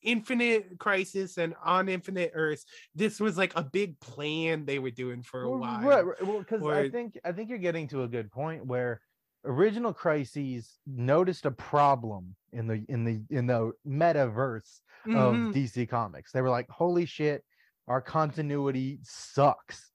[0.06, 5.22] infinite crisis and on infinite earth this was like a big plan they were doing
[5.24, 6.26] for a while Right, right.
[6.26, 9.02] Well, because I think I think you're getting to a good point where
[9.44, 15.48] original crises noticed a problem in the in the in the metaverse Mhm.
[15.50, 16.32] of DC Comics.
[16.32, 17.44] They were like, "Holy shit,
[17.88, 19.92] our continuity sucks."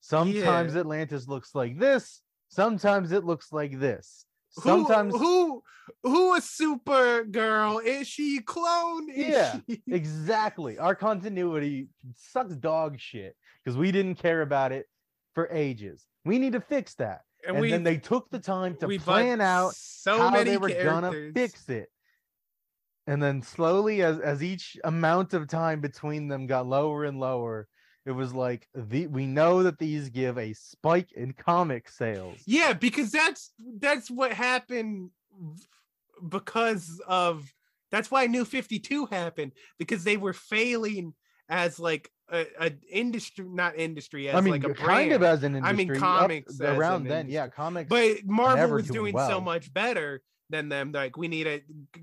[0.00, 0.80] Sometimes Yeah.
[0.80, 2.22] Atlantis looks like this.
[2.48, 4.26] Sometimes it looks like this.
[4.56, 5.62] Who Sometimes who
[6.02, 10.78] who a super girl is she clone is Yeah, she- exactly.
[10.78, 14.86] Our continuity sucks dog shit because we didn't care about it
[15.34, 16.06] for ages.
[16.24, 17.22] We need to fix that.
[17.46, 20.56] And And, we- then they took the time to plan out so how many they
[20.58, 21.90] were gonna fix it.
[23.06, 27.68] And then slowly, as as each amount of time between them got lower and lower,
[28.06, 32.38] it was like the we know that these give a spike in comic sales.
[32.46, 35.10] Yeah, because that's that's what happened
[36.28, 37.50] because of
[37.90, 41.14] that's why New 52 happened because they were failing
[41.48, 45.42] as like a, a industry not industry as I mean, like a kind of as
[45.42, 47.34] an industry I mean comics around then, industry.
[47.34, 47.88] yeah, comics.
[47.88, 51.60] but Marvel was doing doing so much better than them like we need to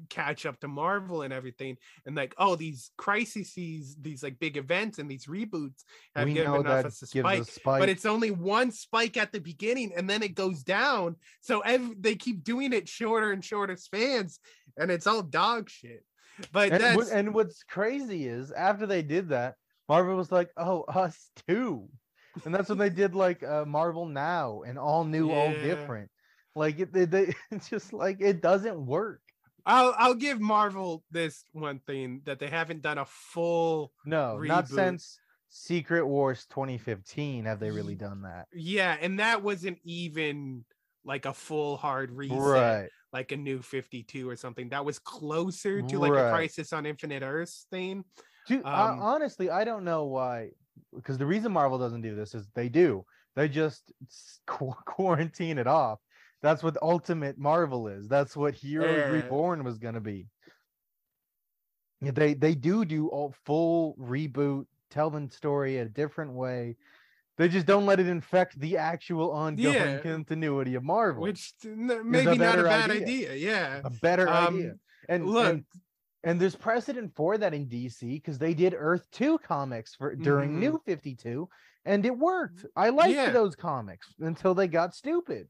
[0.10, 1.78] catch up to Marvel and everything.
[2.06, 5.84] And like oh these crises these like big events and these reboots
[6.16, 7.80] have we given us a spike a spike.
[7.80, 11.16] but it's only one spike at the beginning and then it goes down.
[11.42, 11.62] So
[11.98, 14.40] they keep doing it shorter and shorter spans
[14.78, 16.04] and it's all dog shit.
[16.52, 19.56] But and, that's and what's crazy is after they did that,
[19.88, 21.90] Marvel was like, "Oh, us too,"
[22.46, 26.10] and that's when they did like uh, Marvel Now and all new, all different.
[26.56, 29.22] Like it, they, they, it's just like it doesn't work.
[29.66, 34.68] I'll I'll give Marvel this one thing that they haven't done a full No, not
[34.68, 38.48] since Secret Wars 2015 have they really done that.
[38.54, 40.66] Yeah, and that wasn't even
[41.06, 42.90] like a full hard reset, Right.
[43.14, 44.70] like a new 52 or something.
[44.70, 46.28] That was closer to like Right.
[46.28, 48.04] a Crisis on Infinite Earths thing.
[48.48, 50.52] Dude, I- Um, honestly, I don't know why.
[50.96, 53.06] Because the reason Marvel doesn't do this is they do.
[53.36, 53.92] They just
[54.48, 56.00] qu- quarantine it off.
[56.42, 58.08] That's what Ultimate Marvel is.
[58.08, 59.10] That's what Heroes Yeah.
[59.10, 60.28] Reborn was gonna be.
[62.02, 66.78] They they do do a full reboot, tell the story a different way.
[67.38, 70.00] They just don't let it infect the actual ongoing Yeah.
[70.00, 71.22] continuity of Marvel.
[71.24, 73.02] Which maybe not a bad idea.
[73.32, 73.36] idea.
[73.36, 73.82] Yeah.
[73.84, 74.72] a better idea.
[74.72, 74.80] Um,
[75.10, 75.66] And look- and,
[76.24, 80.52] and there's precedent for that in DC because they did Earth 2 comics for during
[80.52, 80.60] Mhm.
[80.60, 81.50] New 52
[81.86, 82.66] and it worked.
[82.76, 83.32] I liked Yeah.
[83.32, 85.48] those comics until they got stupid.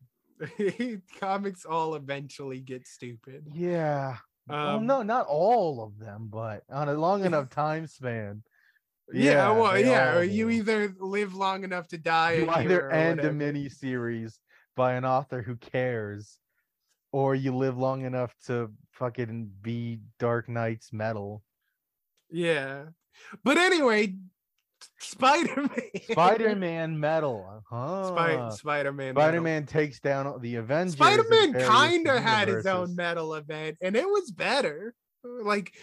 [1.19, 3.47] Comics all eventually get stupid.
[3.53, 4.17] Yeah.
[4.47, 8.43] well, Um, no, not all of them, but on a long enough time span.
[9.13, 10.21] Yeah, well, yeah.
[10.21, 14.39] You either live long enough to die, you either end a mini series
[14.75, 16.39] by an author who cares,
[17.11, 21.43] or you live long enough to fucking be Dark Nights Metal.
[22.29, 22.85] Yeah.
[23.43, 24.15] But anyway,
[24.99, 25.89] Spider Man.
[26.09, 27.63] Spider-Man metal.
[27.69, 28.51] Huh.
[28.51, 29.13] Spider Man.
[29.13, 30.93] Spider-Man takes down the Avengers.
[30.93, 34.93] Spider Man kind of had his own metal event, and it was better.
[35.23, 35.73] Like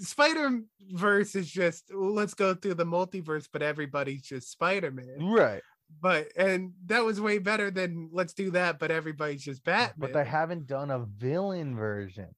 [0.00, 0.60] Spider
[0.92, 5.18] Verse is just let's go through the multiverse, but everybody's just Spider Man.
[5.20, 5.62] Right.
[6.00, 9.94] But and that was way better than let's do that, but everybody's just Batman.
[9.98, 12.28] But they haven't done a villain version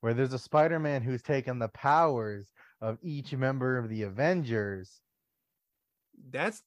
[0.00, 5.00] where there's a Spider-Man who's taken the powers of each member of the Avengers.
[6.30, 6.62] That's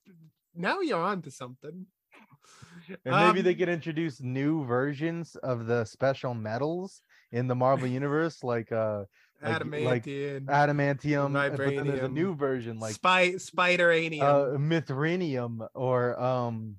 [0.56, 1.88] now you're on to something.
[3.06, 7.02] And maybe they Um, could introduce new versions of the special metals
[7.32, 9.06] in the Marvel universe, like uh
[9.42, 14.22] like, like Adamantium, adamantium, uh, but there's a new version like Spy Spideranium.
[14.22, 16.76] uh mithranium or um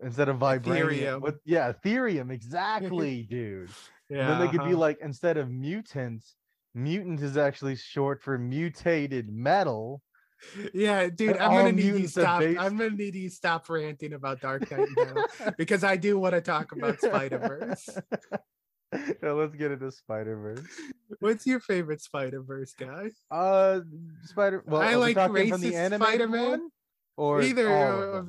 [0.00, 3.68] instead of vibranium what yeah ethereum exactly dude
[4.08, 4.78] yeah, and then they could be uh-huh.
[4.78, 6.24] like instead of mutant
[6.74, 10.00] mutant is actually short for mutated metal
[10.72, 12.42] Yeah, dude, I'm gonna need you to mutants are stop.
[12.42, 15.24] I'm gonna need you stop ranting about Dark Knight now
[15.58, 17.88] because I do want to talk about Spider Verse.
[19.22, 20.64] yeah, let's get into spider-verse
[21.20, 23.10] What's your favorite Spider Verse guy?
[23.30, 23.80] uh
[24.24, 26.70] spider well I like racist animated Spider-Man.
[27.16, 28.22] or Either, uh.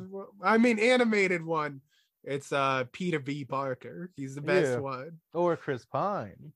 [0.43, 1.82] I mean, animated one.
[2.26, 3.45] It's uh Peter B.
[3.45, 4.12] Parker.
[4.18, 4.80] He's the best Yeah.
[4.80, 5.20] one.
[5.34, 6.51] or chris pine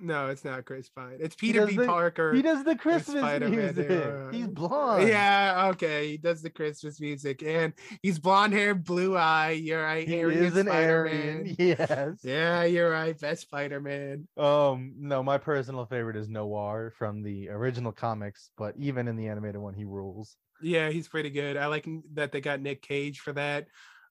[0.00, 1.18] No, it's not Chris Pine.
[1.20, 1.76] It's Peter B.
[1.76, 2.32] the- Parker.
[2.34, 6.10] he does the christmas music he's blonde Yeah, okay.
[6.10, 7.72] He does the Christmas music, and
[8.02, 9.50] he's blonde hair, blue eye.
[9.50, 10.06] You're right.
[10.06, 11.36] he is an Spider-Man.
[11.38, 13.18] Aryan, yes Yeah, you're right.
[13.18, 14.26] Best Spider Man.
[14.36, 19.28] Um, no, my personal favorite is Noir from the original comics, but even in the
[19.28, 20.36] animated one, he rules.
[20.62, 21.56] Yeah, he's pretty good.
[21.56, 23.66] I like that they got Nick Cage for that.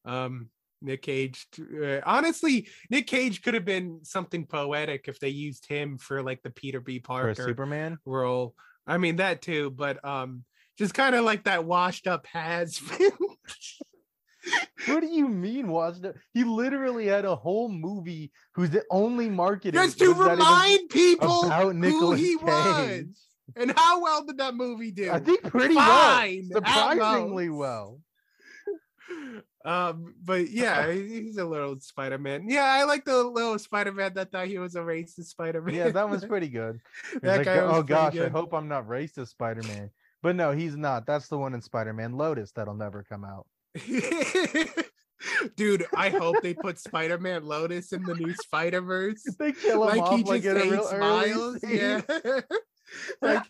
[0.06, 0.50] Um,
[0.84, 1.48] Nick Cage.
[1.60, 6.42] Uh, honestly, Nick Cage could have been something poetic if they used him for like
[6.44, 7.00] the Peter B.
[7.00, 8.56] For Parker Superman, role.
[8.86, 10.44] I mean that too, but um,
[10.78, 12.78] just kind of like that washed up has
[14.88, 15.70] what do you mean?
[15.70, 16.16] washed up?
[16.34, 20.38] He literally had a whole movie who's the only marketing just to was not even
[20.40, 22.44] remind people about who he Cage.
[22.44, 23.04] was
[23.56, 25.12] and how well did that movie do.
[25.12, 28.00] I think pretty Fine, well, surprisingly well.
[29.66, 32.50] Um, but yeah, he's a little Spider Man.
[32.50, 35.76] Yeah, I like the little Spider Man that thought he was a racist Spider Man.
[35.76, 36.80] Yeah, that was pretty good.
[37.22, 39.90] That like, guy was oh gosh, I hope I'm not racist, Spider-Man.
[40.22, 41.06] But no, he's not.
[41.06, 43.46] That's the one in Spider-Man Lotus that'll never come out.
[45.56, 49.24] Dude, I hope they put Spider Man Lotus in the new Spider Verse.
[49.40, 52.02] They kill him Like he off like just in a hates real early Yeah.
[53.22, 53.44] like,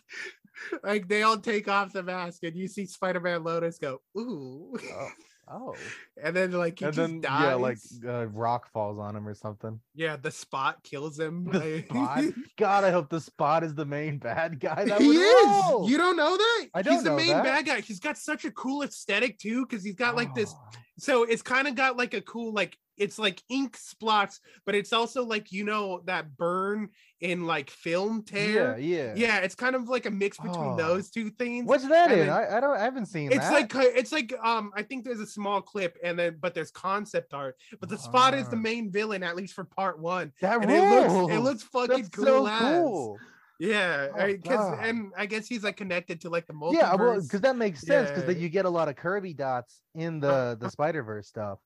[0.82, 4.76] like they all take off the mask and you see Spider Man Lotus go, ooh.
[4.76, 5.08] Oh,
[5.48, 5.74] oh.
[6.22, 7.42] And then like he and just then dies.
[7.42, 9.80] yeah, like uh, rock falls on him or something.
[9.94, 11.44] Yeah, the spot kills him.
[11.50, 12.24] The spot.
[12.56, 14.84] God, I hope the spot is the main bad guy.
[14.84, 15.46] That he would is.
[15.46, 15.88] rule.
[15.88, 16.66] You don't know that?
[16.74, 17.44] I don't He's the main that.
[17.44, 17.80] bad guy.
[17.80, 20.54] He's got such a cool aesthetic too, because he's got like this.
[20.98, 24.92] So it's kind of got like a cool like it's like ink splots, but it's
[24.92, 26.90] also like you know that burn
[27.20, 28.78] in like film tear.
[28.78, 29.12] yeah.
[29.12, 29.36] Yeah, yeah.
[29.38, 30.76] it's kind of like a mix between Oh.
[30.76, 31.66] those two things.
[31.66, 32.26] What's that And in?
[32.28, 32.76] then- I, I don't.
[32.76, 33.52] I haven't seen it's that.
[33.52, 37.34] like it's like um I think there's a small clip and then but there's concept
[37.34, 40.32] art, but the spot is the main villain at least for part one.
[40.40, 42.24] that And it looks it looks fucking That's cool.
[42.46, 43.18] so cool.
[43.58, 44.84] Yeah, Oh, because God.
[44.84, 46.74] and I guess he's like connected to like the multiverse.
[46.74, 48.40] Yeah, well, because that makes sense because Yeah.
[48.40, 51.60] you get a lot of Kirby dots in the the Spider Verse stuff.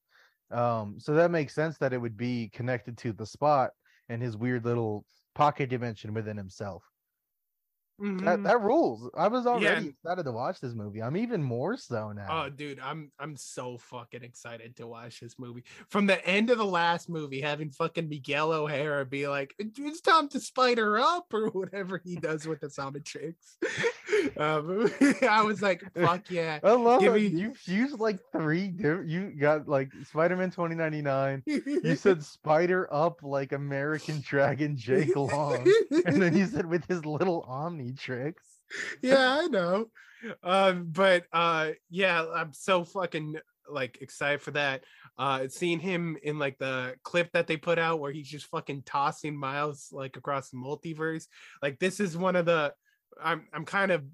[0.51, 3.73] Um, so that makes sense that it would be connected to the spot
[4.09, 6.85] and his weird little pocket dimension within himself.
[7.99, 8.45] That Mhm.
[8.45, 9.11] that rules.
[9.17, 9.91] I was already Yeah.
[9.91, 11.03] excited to watch this movie.
[11.03, 12.45] I'm even more so now.
[12.45, 15.65] Oh, dude, I'm I'm so fucking excited to watch this movie.
[15.89, 20.29] From the end of the last movie, having fucking Miguel O'Hara be like, "It's time
[20.31, 23.01] to spider up" or whatever he does with the Zombie
[24.37, 24.91] Um,
[25.29, 27.33] I was like, "Fuck yeah!" I love Give it.
[27.33, 29.09] me- You fused like three different.
[29.09, 31.43] You got like Spider-Man 2099.
[31.47, 35.67] You said Spider Up like American Dragon Jake Long,
[36.07, 38.35] and then you said with his little Omnitrix.
[39.03, 39.87] yeah, I know.
[40.43, 43.37] Um, but uh yeah, I'm so fucking
[43.71, 44.85] like excited for that.
[45.19, 48.83] Uh seeing him in like the clip that they put out where he's just fucking
[48.85, 51.27] tossing Miles like across the multiverse.
[51.63, 52.73] Like this is one of the
[53.23, 54.05] I'm I'm kind of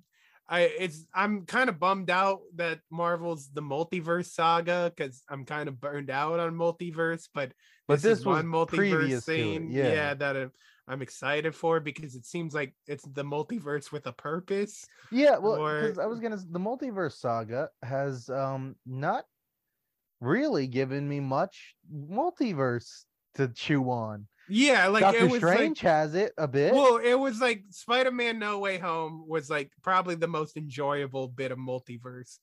[0.48, 5.68] I it's I'm kind of bummed out that Marvel's the multiverse saga because I'm kind
[5.68, 7.52] of burned out on multiverse, but
[7.88, 10.14] But this, this is one multiverse to thing, yeah.
[10.14, 10.52] that I'm,
[10.86, 14.84] I'm excited for because it seems like it's the multiverse with a purpose.
[15.10, 16.36] Yeah, well, Or- because I was gonna.
[16.36, 19.24] The multiverse saga has um not
[20.20, 23.04] really given me much multiverse
[23.36, 24.26] to chew on.
[24.48, 26.74] Yeah, like Doctor it was Strange like, has it a bit.
[26.74, 31.50] well, it was like Spider-Man No Way Home was like probably the most enjoyable bit
[31.50, 32.38] of multiverse.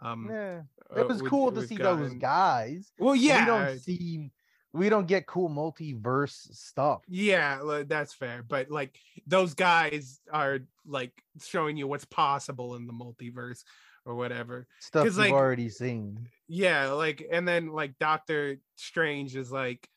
[0.00, 0.62] Um, yeah,
[0.94, 2.92] uh, it was cool to see those guys.
[2.98, 4.30] Well, yeah, we don't see,
[4.72, 7.02] we don't get cool multiverse stuff.
[7.08, 8.42] Yeah, that's fair.
[8.46, 13.62] But like those guys are like showing you what's possible in the multiverse
[14.04, 14.66] or whatever.
[14.80, 16.28] Stuff you've like, already seen.
[16.48, 19.88] Yeah, like and then like Doctor Strange is like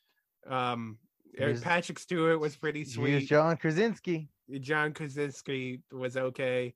[0.48, 0.98] um
[1.38, 3.28] Here's- Patrick Stewart was pretty sweet.
[3.28, 4.30] John Krasinski.
[4.62, 6.74] John Krasinski was okay.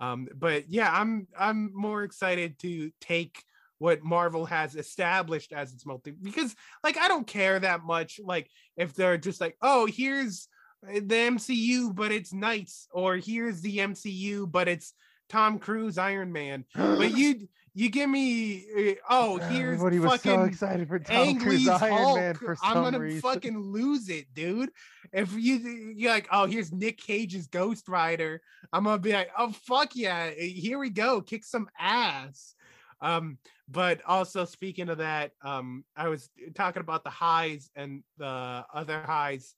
[0.00, 3.42] Um, but yeah, I'm I'm more excited to take
[3.78, 8.48] what Marvel has established as its multi because like I don't care that much like
[8.76, 10.48] if they're just like, oh, here's
[10.82, 14.92] the MCU, but it's Knights, or here's the MCU, but it's
[15.28, 16.64] Tom Cruise Iron Man.
[16.74, 21.16] But you you give me uh, oh, here's Everybody was so fucking excited for Tom
[21.16, 22.18] Ang Lee's Iron Hulk.
[22.18, 23.20] Man for some I'm gonna reason.
[23.20, 24.70] fucking lose it, dude.
[25.12, 28.40] If you you're like, oh, here's Nick Cage's Ghost Rider,
[28.72, 32.54] I'm gonna be like, oh fuck yeah, eh, here we go, kick some ass.
[33.00, 38.64] Um, but also speaking of that, um, I was talking about the highs and the
[38.72, 39.54] other highs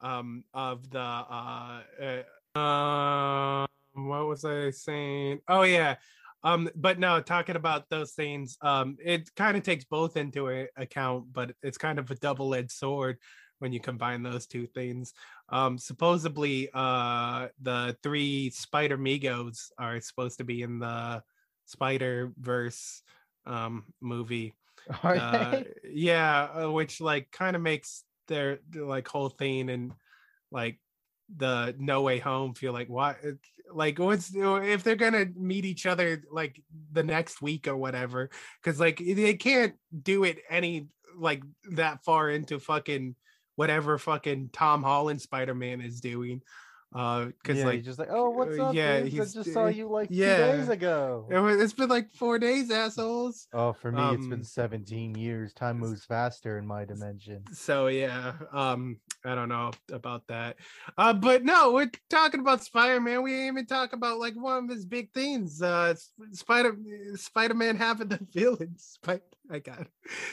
[0.00, 2.22] um of the uh, uh
[2.54, 5.40] um, what was I saying?
[5.48, 5.96] Oh yeah.
[6.44, 10.68] Um, but no, talking about those things, um, it kind of takes both into a-
[10.76, 13.18] account, but it's kind of a double-edged sword
[13.60, 15.14] when you combine those two things.
[15.48, 21.22] Um, supposedly, uh, the three Spider Migos are supposed to be in the
[21.66, 23.02] Spider Verse
[23.46, 24.54] um movie.
[25.04, 29.92] Uh, yeah, uh, which like kind of makes their, their, like whole thing and
[30.50, 30.80] like
[31.36, 33.16] the No Way Home feel like what
[33.70, 38.30] like what's if they're gonna meet each other like the next week or whatever
[38.62, 43.14] because like they can't do it any like that far into fucking
[43.56, 46.42] whatever fucking Tom Holland Spider Man is doing.
[46.94, 48.74] Uh, because yeah, like he's just like, oh, what's uh, up?
[48.74, 48.96] yeah?
[48.96, 50.36] I just saw you like yeah.
[50.36, 51.26] two days ago.
[51.30, 53.48] it's been like four days, assholes.
[53.54, 55.54] Oh, for me, it's been 17 years.
[55.54, 57.44] Time moves faster in my dimension.
[57.52, 60.56] so yeah um i don't know about that.
[60.98, 63.22] Uh but no we're talking about spider-man.
[63.22, 65.94] We ain't even talk about like one of his big things uh
[66.32, 66.76] spider
[67.14, 69.20] spider-man having the villains Spi-
[69.50, 69.86] i got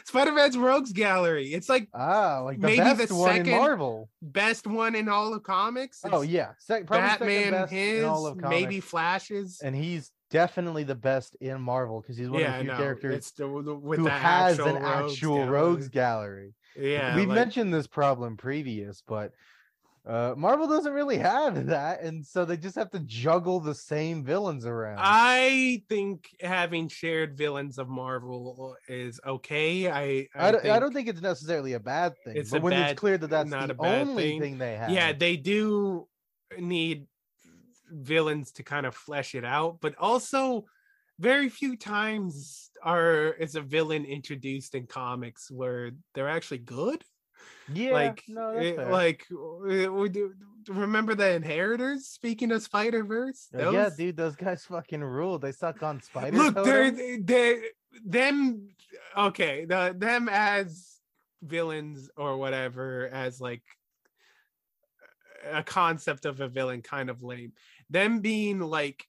[0.06, 1.48] spider-man's rogues gallery.
[1.54, 4.10] It's like Ah, like the maybe best the one in second Marvel.
[4.22, 6.02] best one in all of comics.
[6.04, 11.36] Oh yeah, Sec- probably second batman his in maybe flashes and he's definitely the best
[11.42, 14.76] in Marvel because he's one yeah of the few characters it's the, who has an
[14.76, 15.50] rogues actual gallery.
[15.52, 16.54] rogues gallery.
[16.78, 19.32] yeah We've like- mentioned this problem previous, but
[20.08, 24.24] uh, Marvel doesn't really have that, and so they just have to juggle the same
[24.24, 24.98] villains around.
[25.02, 29.92] I think having shared villains of Marvel is okay.
[29.92, 32.92] I I, don't, I don't think it's necessarily a bad thing, it's but when bad-
[32.92, 34.42] it's clear that that's not the a bad only thing.
[34.42, 34.58] thing.
[34.58, 36.08] they have, yeah, they do
[36.58, 37.06] need
[37.92, 40.66] villains to kind of flesh it out, but also
[41.20, 47.04] very few times are is a villain introduced in comics where they're actually good.
[47.74, 50.34] yeah, like, no, it- like we do-
[50.68, 52.08] remember the Inheritors?
[52.08, 55.40] Speaking of Spider Verse, Uh, yeah, dude, those guys fucking rule.
[55.40, 56.38] They suck on spider.
[56.38, 57.26] Look, they're totems.
[57.26, 57.62] they
[58.06, 58.70] them
[59.18, 60.98] okay, the them as
[61.42, 63.64] villains or whatever as like
[65.52, 67.54] a concept of a villain kind of lame.
[67.90, 69.06] Them being like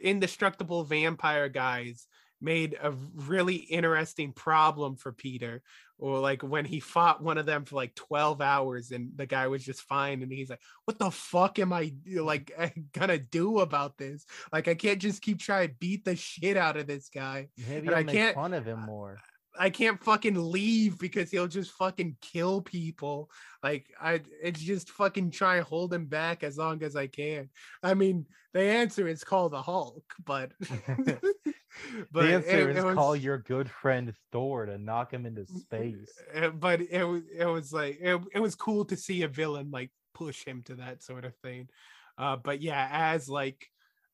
[0.00, 2.06] indestructible vampire guys
[2.40, 5.62] made a really interesting problem for Peter.
[6.00, 9.48] Or like when he fought one of them for like 12 hours and the guy
[9.48, 10.22] was just fine.
[10.22, 12.52] And he's like, what the fuck am I like
[12.92, 14.24] gonna do about this?
[14.52, 17.48] Like I can't just keep trying to beat the shit out of this guy.
[17.68, 19.18] Maybe and I make can't fun of him more.
[19.58, 23.30] I can't fucking leave because he'll just fucking kill people.
[23.62, 27.50] Like I it's just fucking try and hold him back as long as I can.
[27.82, 31.34] I mean, the answer is call the Hulk, but the
[32.16, 36.12] answer it- is it call your good friend Thor to knock him into space.
[36.34, 39.70] uh, but it was it was like it, it was cool to see a villain
[39.70, 41.68] like push him to that sort of thing.
[42.16, 43.66] Uh but yeah, as like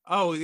[0.06, 0.36] oh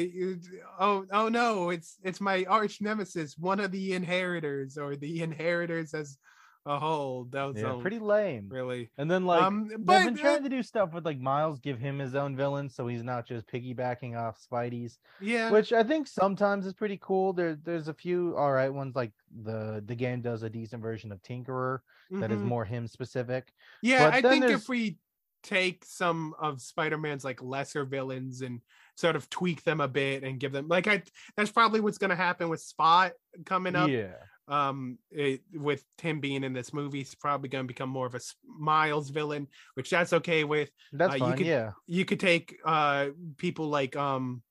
[0.78, 5.94] oh oh no, it's it's my arch nemesis, one of the inheritors or the inheritors
[5.94, 6.18] as
[6.66, 7.24] a whole.
[7.30, 8.48] That was Yeah, pretty lame.
[8.50, 8.90] really.
[8.98, 11.58] And then like Um, they've but, been uh, trying to do stuff with like Miles,
[11.58, 14.98] give him his own villain, so he's not just piggybacking off Spidey's.
[15.22, 15.50] Yeah.
[15.50, 17.32] Which I think sometimes is pretty cool.
[17.32, 21.12] There there's a few all right ones like the the game does a decent version
[21.12, 21.78] of Tinkerer
[22.10, 22.44] that is Mhm.
[22.44, 23.52] more him specific.
[23.82, 24.98] Yeah, But I think there's- if we
[25.42, 28.60] take some of Spider-Man's like lesser villains and
[29.00, 31.02] sort of tweak them a bit and give them like I
[31.36, 33.12] that's probably what's going to happen with Spot
[33.46, 33.88] coming up.
[33.88, 34.14] Yeah.
[34.48, 38.14] Um it, with Tim being in this movie, he's probably going to become more of
[38.14, 40.70] a Miles villain, which that's okay with.
[40.92, 41.70] That's Uh, fine, you could, yeah.
[41.86, 44.42] You could take uh people like um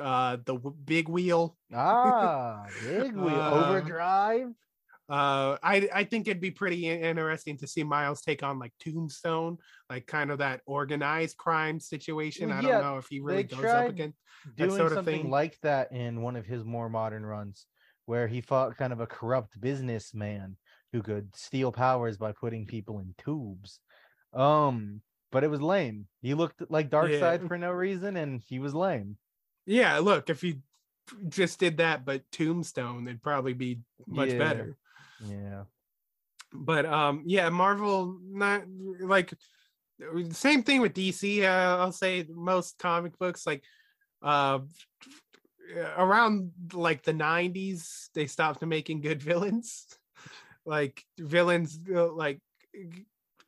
[0.00, 4.48] uh the w- big wheel Ah, big wheel Uh, overdrive.
[5.08, 9.56] Uh i i think it'd be pretty interesting to see miles take on like tombstone
[9.88, 12.52] like kind of that organized crime situation.
[12.52, 14.18] I Yeah, don't know if he really goes up against
[14.58, 15.30] that doing sort of something thing.
[15.30, 17.66] like that in one of his more modern runs
[18.06, 20.56] where he fought kind of a corrupt businessman
[20.92, 23.80] who could steal powers by putting people in tubes.
[24.32, 25.02] Um
[25.32, 26.08] but it was lame.
[26.22, 27.14] He looked like dark Yeah.
[27.14, 29.18] side for no reason and he was lame.
[29.66, 30.62] Yeah look if he
[31.28, 34.36] just did that but tombstone it'd probably be much Yeah.
[34.36, 34.76] better
[35.24, 35.64] yeah.
[36.52, 38.64] But um yeah marvel not
[39.00, 39.34] like
[40.30, 43.64] same thing with dc uh, i'll say most comic books like
[44.22, 44.60] uh
[45.76, 49.86] around like the 90s they stopped making good villains.
[50.64, 52.40] Like villains uh, like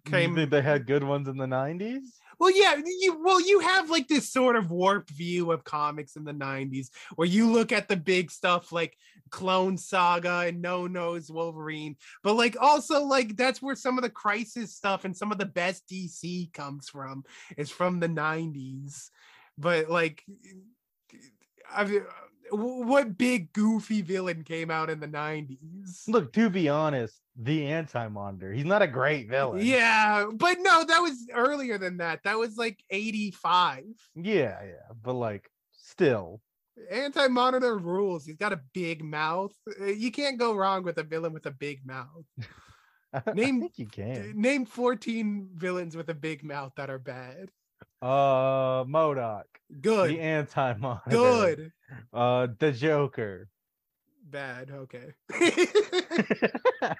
[0.07, 4.09] came they had good ones in the 90s well, yeah, you well, you have like
[4.09, 7.97] this sort of warped view of comics in the 90s where you look at the
[7.97, 8.97] big stuff like
[9.28, 14.11] Clone Saga and No Nose Wolverine, but like also like that's where some of the
[14.11, 17.24] crisis stuff and some of the best DC comes from
[17.59, 19.11] is from the 90s.
[19.59, 20.24] But like
[21.70, 22.05] I mean,
[22.51, 26.09] what big goofy villain came out in the 90s?
[26.09, 30.99] look to be honest the anti-monitor he's not a great villain Yeah, but no, that
[31.01, 32.20] was earlier than that.
[32.24, 33.84] That was like 85.
[34.14, 36.41] yeah yeah but like still
[36.91, 38.24] Anti-monitor rules.
[38.24, 39.53] He's got a big mouth.
[39.84, 42.24] You can't go wrong with a villain with a big mouth.
[43.12, 47.51] I Name think you can name 14 villains with a big mouth that are bad.
[48.01, 49.45] uh MODOK
[49.80, 50.11] Good.
[50.11, 51.72] the anti-monitor Good.
[52.12, 53.49] uh the joker
[54.31, 54.70] Bad.
[54.70, 55.14] Okay.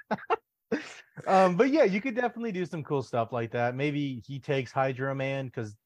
[1.27, 4.73] um but yeah you could definitely do some cool stuff like that maybe he takes
[4.73, 5.77] hydro man because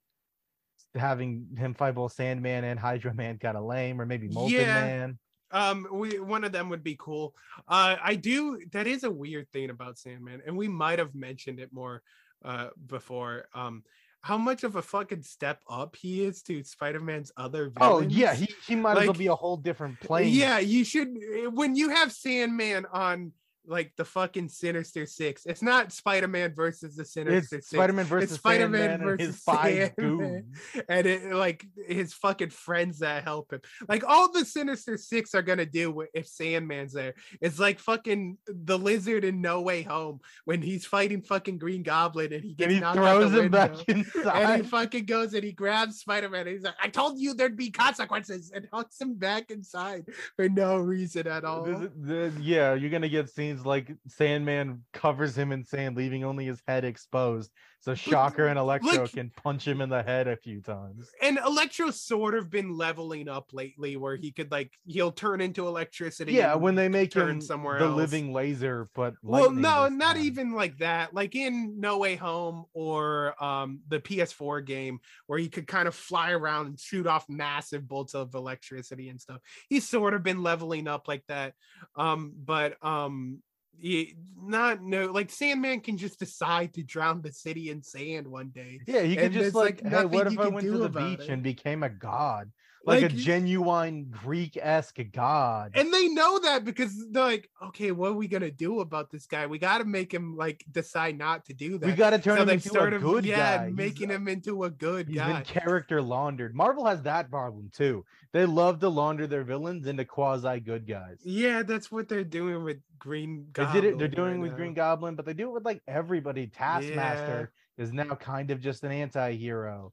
[0.95, 4.75] having him fight both sandman and hydro man kind of lame or maybe molten Yeah.
[4.75, 5.19] man
[5.51, 7.35] um we one of them would be cool
[7.69, 11.59] uh i do that is a weird thing about sandman and we might have mentioned
[11.59, 12.03] it more
[12.45, 13.83] uh before um
[14.25, 18.07] how much of a fucking step up he is to spider-man's other villains.
[18.07, 21.09] oh yeah he, he might as well be a whole different plane yeah you should
[21.09, 23.33] eh, when you have sandman on
[23.67, 28.31] like the fucking sinister six it's not spider-man versus the it's sinister six spider-man versus
[28.33, 30.19] it's Spider-Man Sandman and his versus five Sandman.
[30.19, 30.83] goons.
[30.89, 33.61] and it like his fucking friends that help him.
[33.89, 37.15] Like all the Sinister Six are gonna do if Sandman's there.
[37.41, 42.33] It's like fucking the lizard in No Way Home when he's fighting fucking Green Goblin
[42.33, 44.31] and he gets and he knocked out the throws him back window.
[44.31, 47.57] And he fucking goes and he grabs Spider-Man and he's like, I told you there'd
[47.57, 50.05] be consequences and hucks him back inside
[50.37, 51.65] for no reason at all.
[51.65, 56.25] This is- the- yeah, you're gonna get scenes like Sandman covers him in sand, leaving
[56.25, 57.51] only his head exposed,
[57.85, 61.11] so Shocker and Electro like- can punch him in the head a few times.
[61.21, 65.67] and Electro's sort of been leveling up lately where he could like he'll turn into
[65.69, 66.33] electricity.
[66.33, 67.97] Yeah, when they make turn him somewhere the else.
[67.97, 70.25] living laser, but well no not time.
[70.25, 75.49] even like that like in no way home or um the ps4 game where he
[75.51, 79.87] could kind of fly around and shoot off massive bolts of electricity and stuff he's
[79.87, 81.53] sort of been leveling up like that
[81.97, 83.43] um but um
[83.79, 88.51] he, not no like sandman can just decide to drown the city in sand one
[88.51, 91.21] day Yeah, he can just there's, like, hey, what if I went to the beach
[91.21, 91.31] it.
[91.31, 92.51] and became a god?
[92.87, 95.73] Like, Like- a genuine Greek-esque god.
[95.75, 99.27] and they know that because they're like, okay, what are we gonna do about this
[99.27, 99.47] guy?
[99.47, 101.87] We got to make him like decide not to do that.
[101.87, 103.65] we got to turn So him into a good yeah, guy.
[103.67, 105.33] He's- making him into a good He's guy.
[105.33, 106.55] been character laundered.
[106.55, 108.05] Marvel has that problem too.
[108.33, 111.19] They love to launder their villains into quasi good guys.
[111.25, 113.99] Yeah, that's what they're doing with Green They did it.
[113.99, 114.57] They're doing right with now.
[114.57, 116.49] Green Goblin, but they do it with like everybody.
[116.49, 119.93] Taskmaster is now kind of just an anti-hero.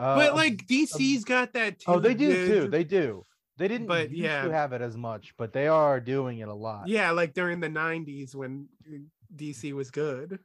[0.00, 1.92] Uh, But like DC's got that too.
[1.92, 2.68] oh, they do too.
[2.68, 3.24] They do.
[3.58, 4.48] They didn't But, yeah.
[4.48, 6.88] have it as much, but they are doing it a lot.
[6.88, 8.68] Yeah, like during the '90s when
[9.36, 10.38] DC was good.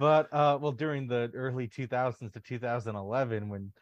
[0.00, 3.72] But uh, well, during the early 2000s to 2011, when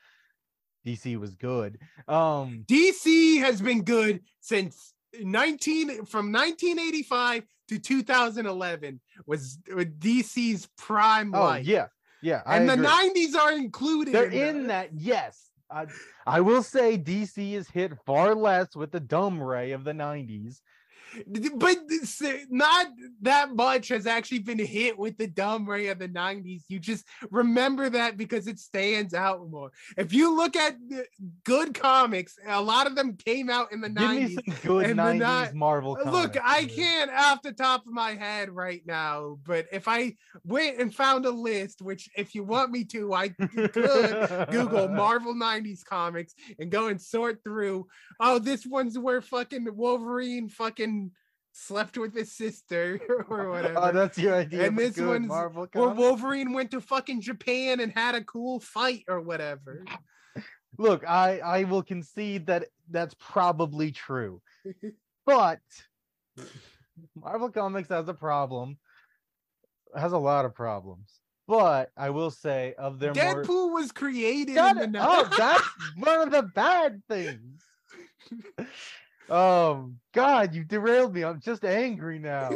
[0.84, 9.58] DC was good, um, DC has been good since 19 from 1985 to 2011 was
[9.74, 11.66] was DC's prime oh life.
[11.66, 11.86] yeah,
[12.22, 14.14] yeah, I and the 90s are included.
[14.14, 14.90] They're in, in that.
[14.94, 15.86] Yes, I,
[16.26, 20.60] I will say DC is hit far less with the dumb ray of the 90s.
[21.56, 21.76] But
[22.50, 22.86] not
[23.20, 27.04] that much has actually been hit with the dumb ray of the 90s you just
[27.30, 30.76] remember that because it stands out more if you look at
[31.44, 34.86] good comics a lot of them came out in the Give 90s me some good
[34.86, 35.98] and 90s ni- Marvel.
[36.06, 40.80] Look, I can't off the top of my head right now, but if I went
[40.80, 43.72] and found a list, which if you want me to, I could
[44.50, 47.86] Google Marvel 90s comics and go and sort through.
[48.20, 51.01] Oh, this one's where fucking Wolverine fucking
[51.52, 53.78] slept with his sister or oh, whatever.
[53.78, 54.66] Oh, that's your idea.
[54.66, 55.98] and this one's Marvel comic?
[55.98, 59.84] Wolverine went to fucking Japan and had a cool fight or whatever.
[60.78, 64.40] Look, I I will concede that that's probably true,
[65.26, 65.60] but
[67.14, 68.78] Marvel Comics has a problem.
[69.94, 71.10] Has a lot of problems,
[71.46, 75.36] but I will say of their more Deadpool was created Shut in the oh, up.
[75.36, 77.62] That's one of the bad things.
[79.28, 81.24] Oh God, you derailed me.
[81.24, 82.50] I'm just angry now.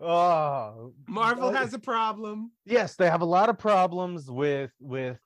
[0.00, 2.52] Oh, Marvel uh, has a problem.
[2.64, 5.18] yes, they have a lot of problems with with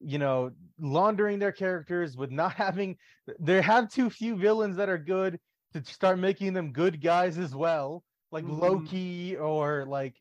[0.00, 2.96] you know laundering their characters, with not having.
[3.38, 5.38] They have too few villains that are good
[5.74, 8.02] to start making them good guys as well,
[8.32, 8.60] like Mhm.
[8.60, 10.16] Loki or like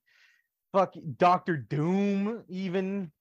[0.72, 3.12] fuck Doctor Doom, even.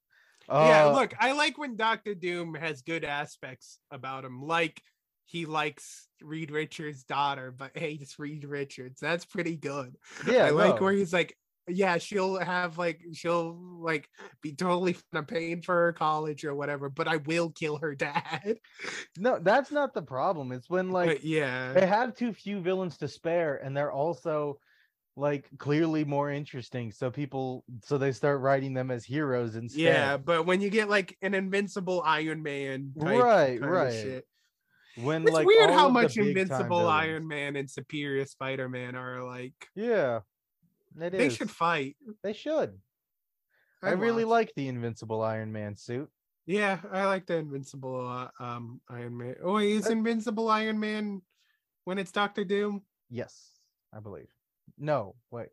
[0.51, 4.80] yeah, Uh, look, I like when Doctor Doom has good aspects about him, like
[5.29, 8.99] he likes Reed Richards' daughter, but hates Reed Richards.
[8.99, 9.95] That's pretty good.
[10.26, 11.37] Yeah, I like where he's like,
[11.68, 14.09] yeah, she'll have like she'll like
[14.41, 18.59] be totally paying for her college or whatever, but I will kill her dad.
[19.18, 20.53] No, that's not the problem.
[20.53, 24.61] It's when like But yeah, they have too few villains to spare, and they're also
[25.16, 26.93] like clearly more interesting.
[26.93, 29.83] So people, so they start writing them as heroes instead.
[29.83, 34.22] yeah, but when you get like an invincible Iron Man, type Right, right.
[35.03, 39.55] When It's like weird how much Invincible Iron Man and Superior Spider Man are like.
[39.74, 40.20] Yeah,
[41.01, 41.36] it They is.
[41.36, 41.96] should fight.
[42.22, 42.78] They should.
[43.82, 46.11] I, I'd really like the Invincible Iron Man suit.
[46.46, 49.36] Yeah, I like the Invincible uh, um Iron Man.
[49.42, 51.22] Oh, is Invincible Iron Man
[51.84, 53.53] when it's Doctor Doom, Yes,
[53.94, 54.28] I believe.
[54.78, 55.49] No, wait.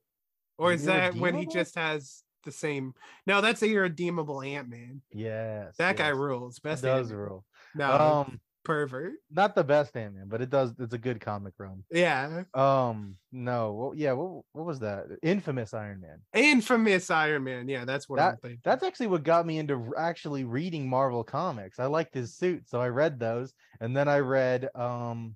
[0.57, 2.93] or Is is that when he just has the same?
[3.27, 5.01] No, that's a irredeemable Ant Man.
[5.11, 6.17] Yes, That guy yes.
[6.17, 6.57] rules.
[6.57, 7.17] It Best does Ant-Man.
[7.27, 7.45] rule.
[7.75, 9.13] No, Um, pervert.
[9.31, 10.73] not the best Ant Man, but it does.
[10.79, 11.83] It's a good comic run.
[11.91, 15.05] Yeah, Um, no, well, yeah, what what was that?
[15.23, 16.19] Infamous Iron Man.
[16.33, 17.69] infamous Iron Man.
[17.69, 21.79] Yeah, that's what That that's actually what got me into actually reading Marvel comics.
[21.79, 25.35] I liked his suit, so I read those, and then I read um.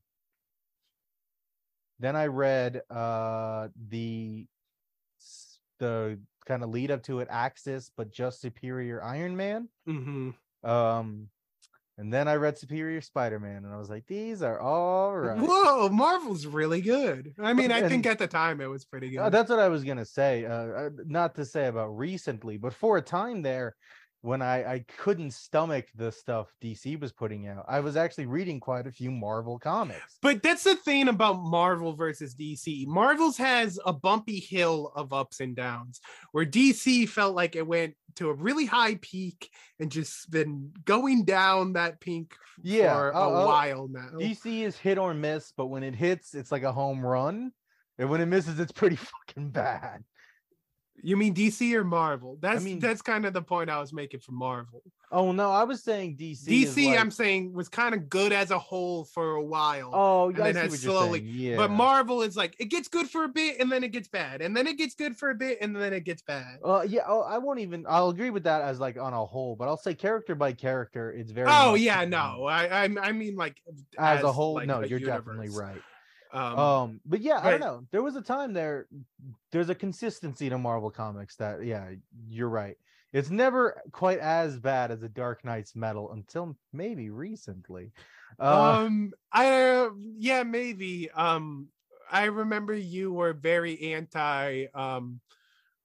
[2.01, 4.47] Then I read uh the
[5.79, 9.69] the kind of lead up to it, Axis, but just Superior Iron Man.
[9.85, 10.31] hmm
[10.63, 11.29] Um,
[11.99, 15.37] and then I read Superior Spider Man, and I was like, these are all right.
[15.37, 17.33] Whoa, Marvel's really good.
[17.37, 19.19] I mean, I And- think at the time it was pretty good.
[19.19, 20.45] Uh, that's what I was gonna say.
[20.45, 23.75] Uh, uh, not to say about recently, but for a time there,
[24.21, 28.59] when I I couldn't stomach the stuff DC was putting out, I was actually reading
[28.59, 30.17] quite a few Marvel comics.
[30.21, 32.85] But that's the thing about Marvel versus DC.
[32.87, 36.01] Marvel's has a bumpy hill of ups and downs,
[36.31, 39.49] where DC felt like it went to a really high peak
[39.79, 44.09] and just been going down that peak Yeah, for a uh, uh, while now.
[44.19, 47.51] DC is hit or miss, but when it hits, it's like a home run,
[47.97, 48.95] and when it misses, it's pretty
[49.27, 50.03] fucking bad.
[51.03, 52.37] You mean DC or Marvel?
[52.39, 54.81] That's mean- that's kind of the point I was making for Marvel.
[55.11, 56.45] Oh no, I was saying DC.
[56.45, 59.89] DC, like- I'm saying, was kind of good as a whole for a while.
[59.91, 61.19] Oh, and yeah, I then see has what you're slowly.
[61.21, 61.55] Yeah.
[61.57, 64.41] But Marvel is like it gets good for a bit and then it gets bad,
[64.41, 66.59] and then it gets good for a bit and then it gets bad.
[66.63, 67.85] Uh, yeah, oh, I won't even.
[67.89, 71.11] I'll agree with that as like on a whole, but I'll say character by character,
[71.11, 71.47] it's very.
[71.49, 73.61] Oh yeah, no, I I, I mean like
[73.97, 75.81] As, a whole, like, no, a you're definitely right.
[76.31, 77.87] Um, Um, but yeah, I don't know.
[77.91, 78.87] There was a time there.
[79.51, 81.89] There's a consistency to Marvel comics that, yeah,
[82.27, 82.77] you're right.
[83.11, 87.91] It's never quite as bad as a Dark Nights Metal until maybe recently.
[88.39, 91.67] Uh, um i uh, yeah maybe um
[92.11, 95.19] i remember you were very anti um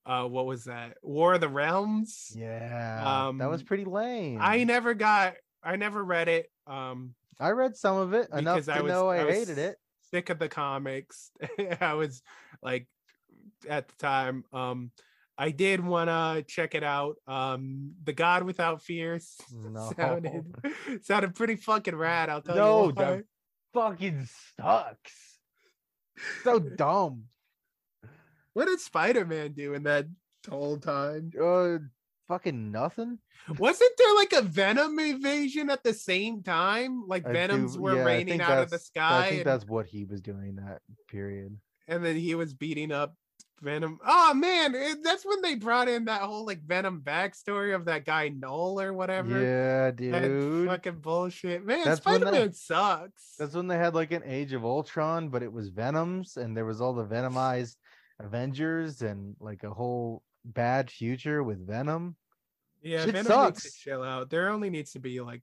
[0.05, 4.38] uh what was that war of the realms yeah, Um that was um, pretty lame.
[4.42, 8.74] i never got i never read it um I read some of it enough to
[8.74, 9.78] i was know I, was hated it.
[10.14, 11.32] Sick of the comics
[11.80, 12.22] i was
[12.62, 12.86] like
[13.68, 14.92] at the time um
[15.36, 19.92] i did want to check it out um the god without fears No.
[19.98, 20.54] sounded
[21.02, 23.24] sounded pretty fucking rad i'll tell No, you that what.
[23.74, 25.40] fucking sucks.
[26.44, 27.24] So dumb.
[28.52, 30.06] What did Spider Man do in that
[30.48, 31.32] whole time?
[31.34, 31.78] Uh,
[32.28, 33.18] fucking nothing.
[33.58, 37.04] Wasn't there like a Venom invasion at the same time?
[37.06, 39.66] Like I Venoms do- were yeah, raining out of the sky, I think and, that's
[39.66, 41.58] what he was doing that period.
[41.88, 43.14] and then he was beating up
[43.62, 43.98] Venom.
[44.06, 48.04] Oh man, it- that's when they brought in that whole like Venom backstory of that
[48.04, 49.30] guy Null or whatever.
[49.40, 50.68] Yeah, That dude.
[50.68, 51.64] fucking bullshit.
[51.64, 53.34] Man, That's when Spider Man they- sucks.
[53.38, 56.64] That's when they had like an Age of Ultron, but it was Venoms, and there
[56.64, 57.76] was all the Venomized
[58.20, 62.16] Avengers, and like a whole bad future with Venom.
[62.82, 63.64] yeah, shit Venom sucks.
[63.64, 64.30] needs to chill out.
[64.30, 65.42] There only needs to be like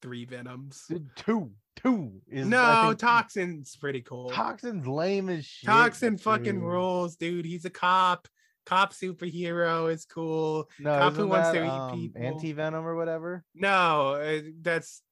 [0.00, 0.90] three Venoms.
[1.16, 4.30] Two, two is No, think- Toxin's pretty cool.
[4.30, 5.68] Toxin's lame as shit.
[5.68, 6.62] Toxin fucking dude.
[6.62, 7.44] rules, dude.
[7.44, 8.28] He's a cop.
[8.64, 10.68] Cop superhero is cool.
[10.78, 12.22] No, cop who wants that, to eat um, people.
[12.22, 13.44] Anti Venom or whatever.
[13.54, 15.02] No, uh, that's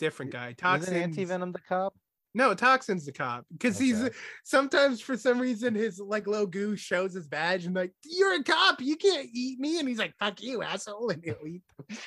[0.00, 0.52] different guy.
[0.52, 0.94] Toxin.
[0.94, 1.94] Anti Venom the cop?
[2.34, 4.08] No, Toxin's the cop because he's
[4.44, 8.44] sometimes for some reason his like little goose shows his badge and like you're a
[8.44, 11.62] cop, you can't eat me, and he's like fuck you asshole, and he'll eat.
[11.76, 11.98] Them.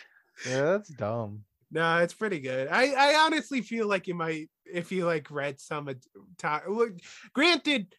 [0.47, 1.43] Yeah, that's dumb.
[1.71, 2.67] No, it's pretty good.
[2.69, 5.97] I I honestly feel like you might if you like read some of
[6.39, 6.95] to-
[7.33, 7.93] granted,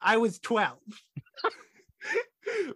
[0.00, 0.78] I was twelve.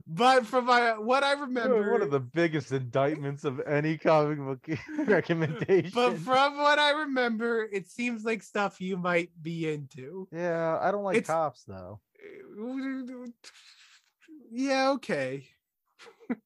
[0.07, 4.79] but from my what I remember, One of the biggest indictments of any comic book
[5.09, 5.93] recommendation.
[5.95, 10.29] but from what I remember, it seems like stuff you might be into.
[10.33, 12.01] yeah, I don't like It's- cops though.
[14.51, 15.47] Yeah, okay.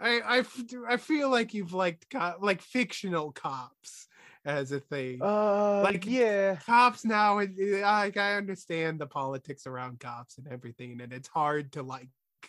[0.00, 0.44] I, I,
[0.88, 4.07] I feel like you've liked like fictional cops
[4.48, 5.20] as a thing.
[5.20, 10.48] Uh, like yeah, cops now it, it- I, I understand the politics around cops and
[10.48, 12.08] everything and it's hard to like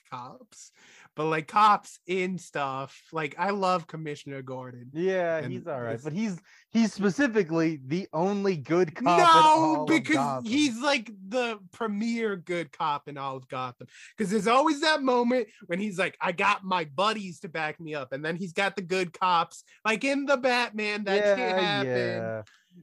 [0.10, 0.72] cops
[1.16, 6.14] but like cops in stuff like i love commissioner gordon yeah, he's all right, but
[6.14, 6.40] he's
[6.72, 9.18] he's specifically the only good cop.
[9.20, 13.88] no because he's like the premier good cop in all of gotham
[14.18, 17.94] because there's always that moment when he's like i got my buddies to back me
[17.94, 21.62] up and then he's got the good cops like in the batman that yeah, shit
[21.62, 22.42] happened yeah.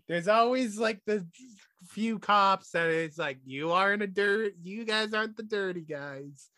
[0.09, 1.27] there's always like the
[1.87, 6.51] few cops that it's like you aren't a dirt you guys aren't the dirty guys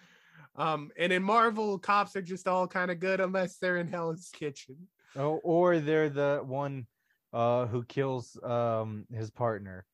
[0.59, 4.29] um and in marvel cops are just all kind of good unless they're in hell's
[4.33, 4.77] kitchen
[5.17, 6.87] Oh, or they're the one
[7.33, 9.87] uh who kills um his partner.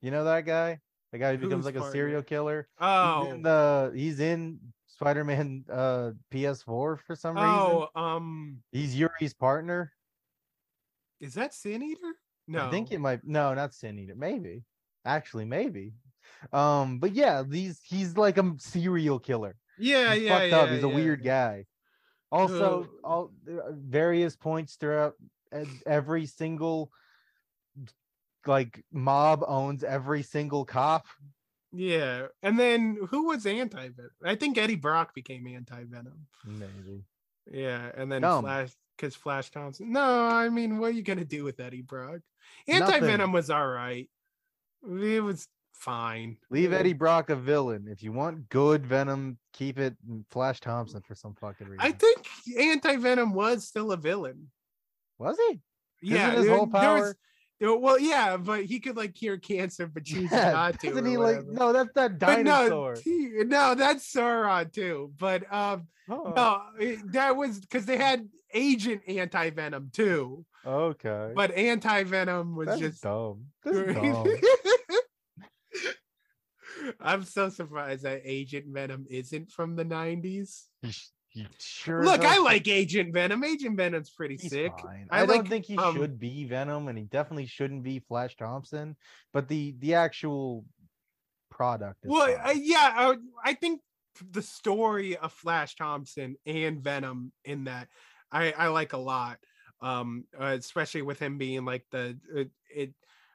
[0.00, 0.78] You know that guy?
[1.12, 2.68] The guy who becomes like a serial killer.
[2.78, 7.50] He's oh in the he's in Spider-Man uh PS4 for some reason.
[7.50, 9.92] oh um He's Yuri's partner.
[11.20, 12.14] is that sin eater
[12.46, 14.14] no I think it might no, not Sin Eater.
[14.16, 14.62] Maybe.
[15.04, 15.92] Actually, maybe.
[16.52, 19.56] Um, but yeah, these he's like a serial killer.
[19.80, 20.68] Yeah He's yeah fucked yeah, up.
[20.70, 20.94] He's a yeah.
[20.94, 21.66] weird guy.
[22.32, 25.14] Also, all various points throughout
[25.86, 26.92] every single
[28.46, 31.06] like mob owns every single cop.
[31.72, 37.04] yeah and then who was anti-venom i think eddie brock became anti-venom Maybe.
[37.50, 38.42] yeah and then Dumb.
[38.44, 42.20] flash because flash thompson no i mean what are you gonna do with eddie brock
[42.66, 44.08] anti-venom was all right
[44.82, 45.46] it was
[45.80, 47.86] fine Leave Eddie Brock a villain.
[47.90, 49.96] If you want good Venom, keep it
[50.30, 51.80] Flash Thompson for some fucking reason.
[51.80, 52.26] I think
[52.58, 54.50] Anti Venom was still a villain.
[55.18, 55.60] was he?
[56.02, 57.16] Yeah, his there- whole there was- power-
[57.60, 60.88] there- well, yeah, but he could like cure cancer, but choose not to.
[60.88, 62.94] Doesn't he like no, that's that dinosaur.
[62.94, 65.12] no, he- no, that's Sauron too.
[65.18, 70.44] But um, Oh, no, it- that was because they had Agent Anti Venom too.
[70.66, 71.32] okay.
[71.34, 73.44] But Anti Venom was that's just dumb.
[73.64, 74.26] That's dumb.
[77.00, 80.64] I'm so surprised that Agent Venom isn't from the 90s.
[80.82, 82.04] You, sh- you sure?
[82.04, 83.44] Look, I like Agent Venom.
[83.44, 84.72] Agent Venom's pretty he's sick.
[84.80, 85.06] fine.
[85.10, 88.36] I I, don't think he um, should be Venom, and he definitely shouldn't be Flash
[88.36, 88.96] Thompson.
[89.32, 90.64] But the the actual
[91.50, 92.04] product.
[92.04, 93.80] Is Well, uh, yeah, I, I think
[94.32, 97.88] the story of Flash Thompson and Venom in that
[98.32, 99.38] I, I like a lot.
[99.82, 102.44] Um, uh, especially with him being like the uh,
[102.74, 102.92] it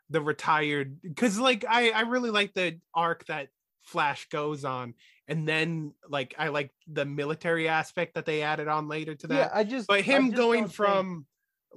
[0.10, 3.48] the retired because like I I really like the arc that
[3.84, 4.94] Flash goes on,
[5.27, 9.36] and then like I like the military aspect that they added on later to that.
[9.36, 11.26] yeah, I just but him just going don't think- from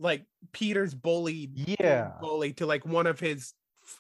[0.01, 1.51] like Peter's bully
[1.81, 2.13] Yeah.
[2.21, 3.53] bully to like one of his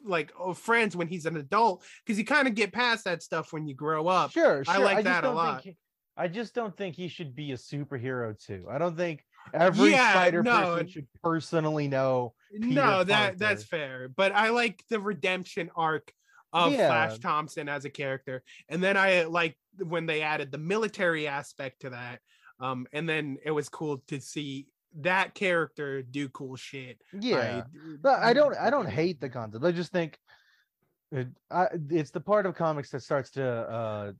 [0.04, 3.52] like oh, friends when he's an adult because you kind of get past that stuff
[3.52, 4.30] when you grow up.
[4.30, 4.74] Sure, sure.
[4.74, 5.62] I like just that a lot.
[5.64, 5.76] He,
[6.16, 8.66] I just don't think he should be a superhero too.
[8.70, 12.34] I don't think every Yeah, spider no, person should personally know.
[12.52, 14.08] Peter no, that that's fair.
[14.08, 16.12] But I like the redemption arc
[16.52, 21.28] of Flash Thompson as a character, and then I like when they added the military
[21.28, 22.20] aspect to that.
[22.60, 24.66] Um, and then it was cool to see
[25.00, 27.00] that character do cool shit.
[27.12, 28.56] Yeah, I- but I don't.
[28.56, 29.64] I don't hate the concept.
[29.64, 30.18] I just think
[31.12, 34.12] it, I, it's the part of comics that starts to uh,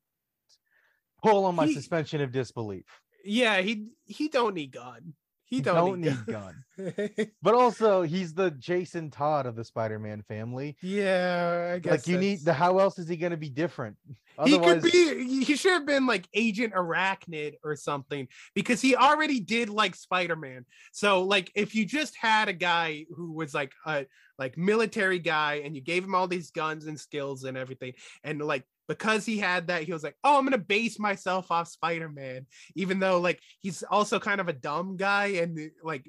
[1.23, 2.85] pull on my He- suspension of disbelief.
[3.25, 5.15] Yeah, he he don't need gun.
[5.45, 6.63] He don't, need, gun.
[7.43, 10.77] But also, he's the Jason Todd of the Spider-Man family.
[10.83, 12.53] yeah, I guess Like you need the.
[12.53, 13.97] How else is he going to be different?
[14.45, 19.41] he could be he should have been like agent arachnid or something because he already
[19.41, 24.07] did like spider-man so like if you just had a guy who was like a
[24.39, 27.93] like military guy and you gave him all these guns and skills and everything
[28.23, 31.69] and like because he had that he was like oh i'm gonna base myself off
[31.69, 36.05] spider-man even though like he's also kind of a dumb guy and like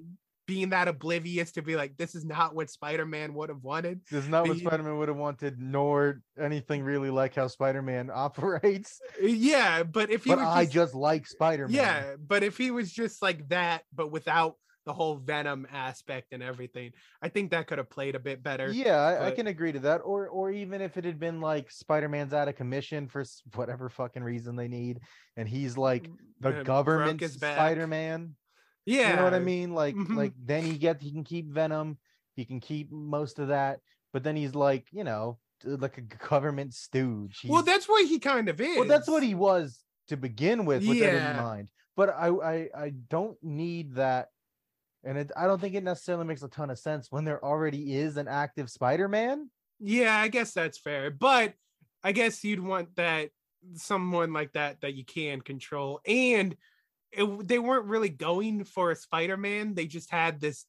[0.48, 4.24] being that oblivious to be like this is not what spider-man would have wanted This
[4.24, 9.00] is not what Spider-Man would have wanted, nor anything really like how Spider-Man operates.
[9.22, 11.76] yeah but if he But was I just- just like Spider-Man.
[11.76, 14.56] Yeah, but if he was just like that, but without
[14.90, 16.92] the whole Venom aspect and everything,
[17.22, 18.72] I think that could have played a bit better.
[18.72, 19.98] Yeah, I, I can agree to that.
[20.00, 24.24] Or or even if it had been like Spider-Man's out of commission for whatever fucking
[24.24, 25.02] reason they need,
[25.38, 26.10] and he's like
[26.40, 27.22] the broke government.
[27.24, 28.36] Spider-Man.
[28.88, 29.76] Yeah, You know what I mean?
[29.76, 30.16] Like Mhm.
[30.16, 32.00] like then he get he can keep Venom,
[32.36, 36.74] he can keep most of that, but then he's like, you know, like a government
[36.74, 37.42] stooge.
[37.48, 38.76] Well, that's what he kind of is.
[38.76, 41.34] well, that's what he was to begin with, with that in Yeah.
[41.34, 41.70] mind.
[41.96, 44.30] But I, I I don't need that,
[45.04, 47.96] and it, I don't think it necessarily makes a ton of sense when there already
[47.96, 49.50] is an active Spider-Man.
[49.80, 51.54] Yeah, I guess that's fair, but
[52.04, 53.30] I guess you'd want that
[53.76, 56.56] someone like that that you can control, and
[57.12, 59.74] it, they weren't really going for a Spider-Man.
[59.74, 60.66] They just had this.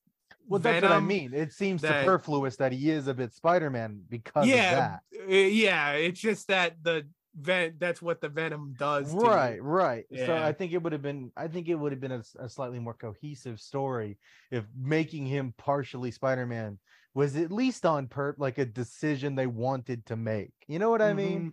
[0.47, 1.35] Well, that's what I mean.
[1.35, 5.93] It seems that- superfluous that he is a bit Spider-Man because yeah, of uh, yeah.
[5.93, 9.13] It's just that the ven- that's what the Venom does.
[9.13, 9.19] that.
[9.19, 9.31] to you.
[9.31, 10.05] Right, right.
[10.27, 11.33] So I think it would have been.
[11.37, 14.19] I think it would have been a slightly more cohesive story
[14.51, 16.79] if making him partially Spider-Man
[17.15, 20.53] was at least on perp like a decision they wanted to make.
[20.69, 21.39] You know what I mean?
[21.39, 21.49] Mm-hmm.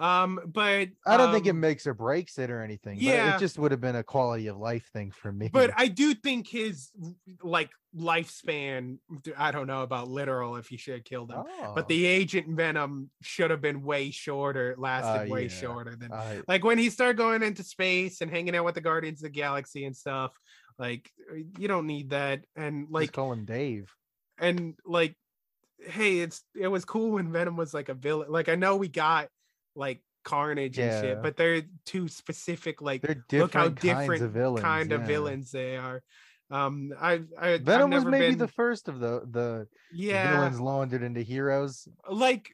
[0.00, 2.96] Um, but I don't think it um, makes or breaks it or anything.
[2.96, 3.36] but yeah.
[3.36, 5.50] it just would have been a quality of life thing for me.
[5.52, 6.90] But I do think his
[7.42, 8.98] like lifespan.
[9.36, 11.72] I don't know about literal if he should have killed him, Oh.
[11.74, 14.70] but the Agent Venom should have been way shorter.
[14.72, 15.48] It lasted Uh, way yeah.
[15.48, 18.80] shorter than I- like when he started going into space and hanging out with the
[18.80, 20.32] Guardians of the Galaxy and stuff.
[20.78, 21.10] Like
[21.58, 22.44] you don't need that.
[22.56, 23.92] And like call him Dave.
[24.38, 25.14] and like
[25.82, 28.86] hey it's it was cool when venom was like a villain like i know we
[28.86, 29.28] got
[29.74, 34.32] like carnage and shit but they're two specific like They're look how different kinds of
[34.32, 35.06] villains, kind of yeah.
[35.06, 36.02] villains they are
[36.50, 41.02] um i i Venom was maybe been, the first of the the yeah villains laundered
[41.02, 41.88] into heroes.
[42.10, 42.50] like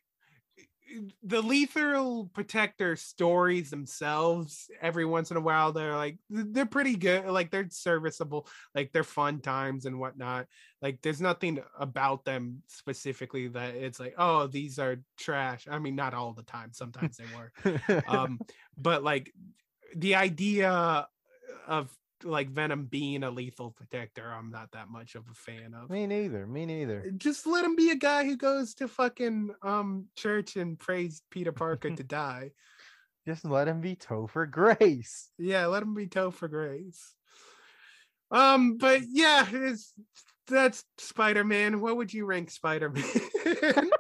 [1.23, 7.27] the lethal protector stories themselves every once in a while they're like they're pretty good
[7.27, 10.47] like they're serviceable like they're fun times and whatnot
[10.83, 15.67] like there's nothing about them specifically that it's like oh these are trash.
[15.71, 18.39] I mean not all the time sometimes they were um
[18.77, 19.33] but like
[19.95, 21.07] the idea
[21.67, 21.91] of
[22.27, 26.07] like venom being a lethal protector i'm not that much of a fan of me
[26.07, 26.47] neither.
[26.47, 27.11] Me neither.
[27.17, 31.53] just let him be a guy who goes to fucking um church and prays Peter
[31.53, 32.51] Parker to die.
[33.27, 35.31] Just let him be Topher Grace.
[35.39, 37.13] Yeah, let him be Topher Grace.
[38.31, 39.93] Um, but yeah, it's
[40.49, 41.81] that's Spider-Man.
[41.81, 43.05] What would you rank Spider-Man?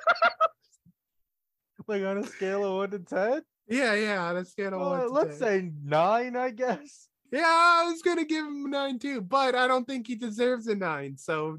[1.88, 3.42] Like on a scale of one to ten.
[3.68, 5.48] yeah, yeah, on a scale of one Uh, to let's 10.
[5.48, 7.08] say nine, I guess.
[7.32, 10.66] Yeah, I was gonna give him a nine too, but I don't think he deserves
[10.68, 11.16] a nine.
[11.18, 11.58] So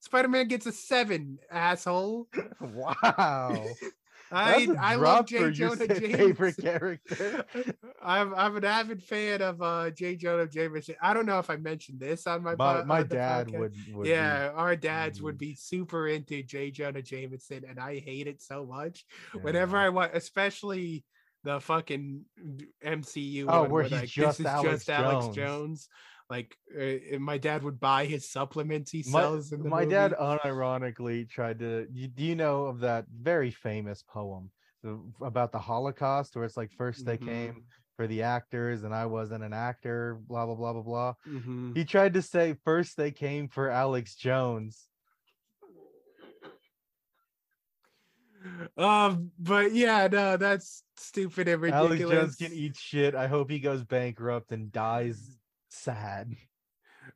[0.00, 2.28] Spider-Man gets a seven, asshole.
[2.60, 3.64] Wow.
[4.30, 5.50] I I love J.
[5.52, 6.12] Jonah Jameson.
[6.12, 7.46] favorite character.
[8.02, 10.16] I'm I'm an avid fan of uh J.
[10.16, 10.96] Jonah Jameson.
[11.00, 14.02] I don't know if I mentioned this on my My my on dad would, would
[14.04, 15.22] be- yeah, our dads Mhm.
[15.22, 16.70] would be super into J.
[16.70, 19.06] Jonah Jameson, and I hate it so much.
[19.40, 21.04] Whenever I want, especially
[21.44, 22.24] the fucking
[22.84, 25.36] MCU, Oh, one where where, he's like, just this is Alex just Alex Jones.
[25.36, 25.88] Jones.
[26.30, 30.14] Like, uh, my dad would buy his supplements he my, sells in the my dad
[30.20, 34.50] unironically tried to you, do you know of that very famous poem
[34.82, 37.62] the- about the holocaust where it's like first they came Mhm.
[37.96, 41.74] for the actors and i wasn't an actor blah blah blah blah blah Mhm.
[41.74, 44.86] he tried to say first they came for alex jones
[48.76, 52.00] Um, but yeah, no, that's stupid and ridiculous.
[52.00, 55.38] alex jones can eat shit i hope he goes bankrupt and dies
[55.70, 56.34] sad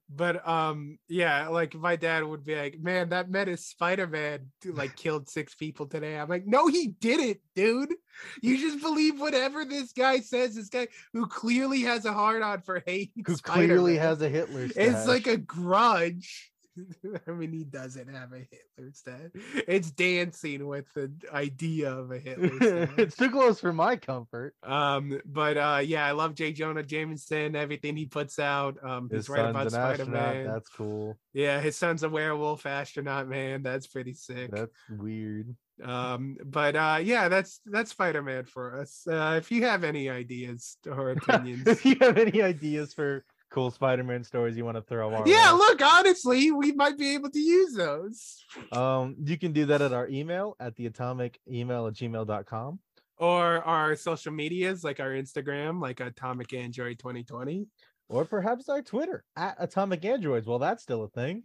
[0.09, 5.28] But um, yeah, like my dad would be like, "Man, that menace Spider-Man like killed
[5.28, 7.94] six people today." I'm like, "No, he didn't, dude.
[8.42, 10.54] You just believe whatever this guy says.
[10.54, 13.96] This guy who clearly has a hard on for hate, who clearly Spider-Man.
[13.96, 16.51] has a hitler It's like a grudge.
[17.27, 19.31] I mean, he doesn't have a Hitler stat.
[19.69, 22.90] It's dancing with the idea of a Hitler stat.
[22.99, 27.55] it's too close for my comfort Um, but uh, yeah, I love Jay Jonah Jameson.
[27.57, 28.77] Everything he puts out.
[28.82, 30.47] Um, his he's right about Spider Man.
[30.47, 33.28] that's cool Yeah, his son's a werewolf astronaut.
[33.28, 34.51] Man, that's pretty sick.
[34.51, 39.07] that's weird Um, but uh, yeah, that's that's Spider Man for us.
[39.07, 43.70] Uh, if you have any ideas or opinions, if you have any ideas for cool
[43.70, 47.30] Spider-Man stories you want to throw our yeah, way, look, honestly, we might be able
[47.30, 48.44] to use those.
[48.72, 52.78] um, you can do that at our email at the atomic email at gmail.com.
[53.18, 57.66] Or our social medias, like our Instagram, like Atomic Android 2020.
[58.08, 60.46] Or perhaps our Twitter at Atomic Androids.
[60.46, 61.44] Well, that's still a thing.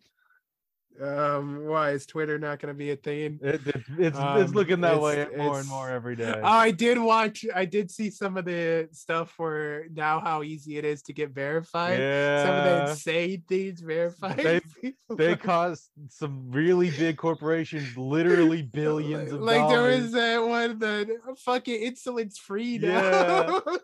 [1.01, 3.39] Um, why is Twitter not going to be a thing?
[3.41, 6.33] It, it- it's it's Um, looking that it's- way more and more every day.
[6.35, 7.45] Oh, I did watch.
[7.53, 11.31] I did see some of the stuff for now how easy it is to get
[11.31, 11.97] verified.
[12.45, 14.37] Some of the insane things verified.
[14.37, 19.57] They- they cost some really big corporations literally billions of dollars.
[19.59, 23.61] like there was that one the fucking insulin's free now.
[23.67, 23.77] Yeah.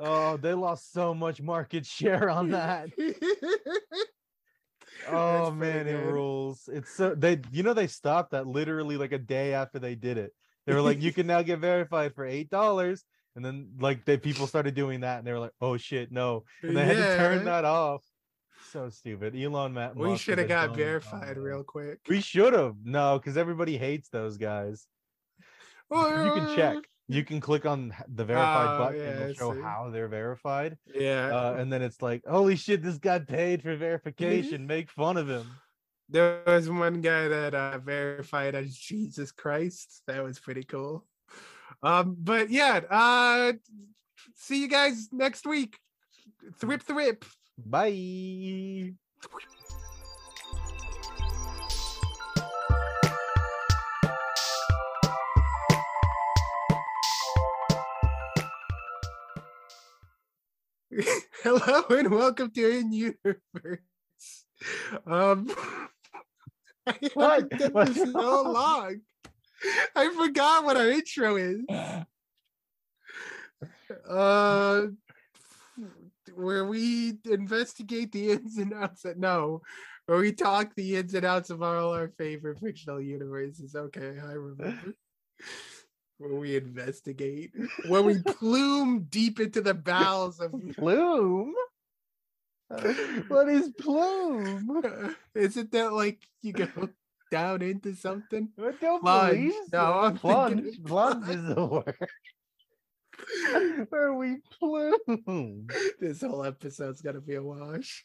[0.00, 2.88] Oh, they lost so much market share on that.
[5.08, 6.12] Oh man, it good.
[6.12, 6.68] rules.
[6.72, 10.18] It's so they you know they stopped that literally like a day after they did
[10.18, 10.32] it.
[10.66, 13.04] They were like, you can now get verified for eight dollars.
[13.36, 16.44] And then like they people started doing that and they were like, oh shit, no.
[16.62, 17.44] And they had to turn Yeah.
[17.44, 18.02] that off.
[18.72, 19.36] So stupid.
[19.36, 19.96] Elon Ma- Musk.
[19.96, 22.00] we should have got oh, verified real quick.
[22.08, 22.76] We should have.
[22.82, 24.86] No, because everybody hates those guys.
[25.90, 26.76] You can check.
[26.76, 30.08] Uh, You can click on the verified Oh, button yeah, and it'll show how they're
[30.08, 30.76] verified.
[30.92, 31.28] Yeah.
[31.28, 34.66] Uh, and then it's like, holy shit, this guy paid for verification.
[34.66, 35.46] Make fun of him.
[36.08, 40.02] There was one guy that uh, verified as Jesus Christ.
[40.06, 41.04] That was pretty cool.
[41.82, 43.52] Um, but yeah, uh,
[44.34, 45.78] see you guys next week.
[46.58, 47.24] Thrip thrip.
[47.58, 48.92] Bye.
[61.42, 63.80] Hello and welcome to In Universe.
[65.06, 65.50] Um,
[66.86, 67.52] I What?
[67.52, 69.00] haven't done this so long.
[69.94, 71.60] I forgot what our intro is.
[74.08, 74.86] Uh,
[76.34, 79.04] where we investigate the ins and outs.
[79.04, 79.60] Of, no,
[80.06, 83.74] where we talk the ins and outs of all our favorite fictional universes.
[83.74, 84.94] Okay, I remember.
[86.18, 87.52] Where we investigate,
[87.88, 91.54] where we plume deep into the bowels of Plume?
[93.28, 94.82] what is plume?
[95.34, 96.88] Isn't that like you go
[97.30, 98.48] down into something?
[98.58, 99.30] I don't Plunge.
[99.32, 99.78] believe No.
[100.00, 100.82] I'm plunge.
[100.84, 101.96] Plunge is the word.
[103.90, 105.68] Where we plume.
[106.00, 108.04] This whole episode's gonna be a wash.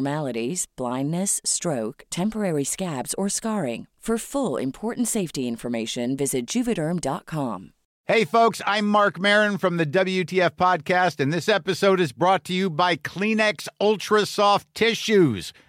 [0.01, 3.87] abnormalities, blindness, stroke, temporary scabs, or scarring.
[4.01, 7.73] For full important safety information, visit juvederm.com.
[8.07, 12.53] Hey, folks, I'm Marc Maron from the WTF Podcast, and this episode is brought to
[12.53, 15.53] you by Kleenex Ultra Soft Tissues,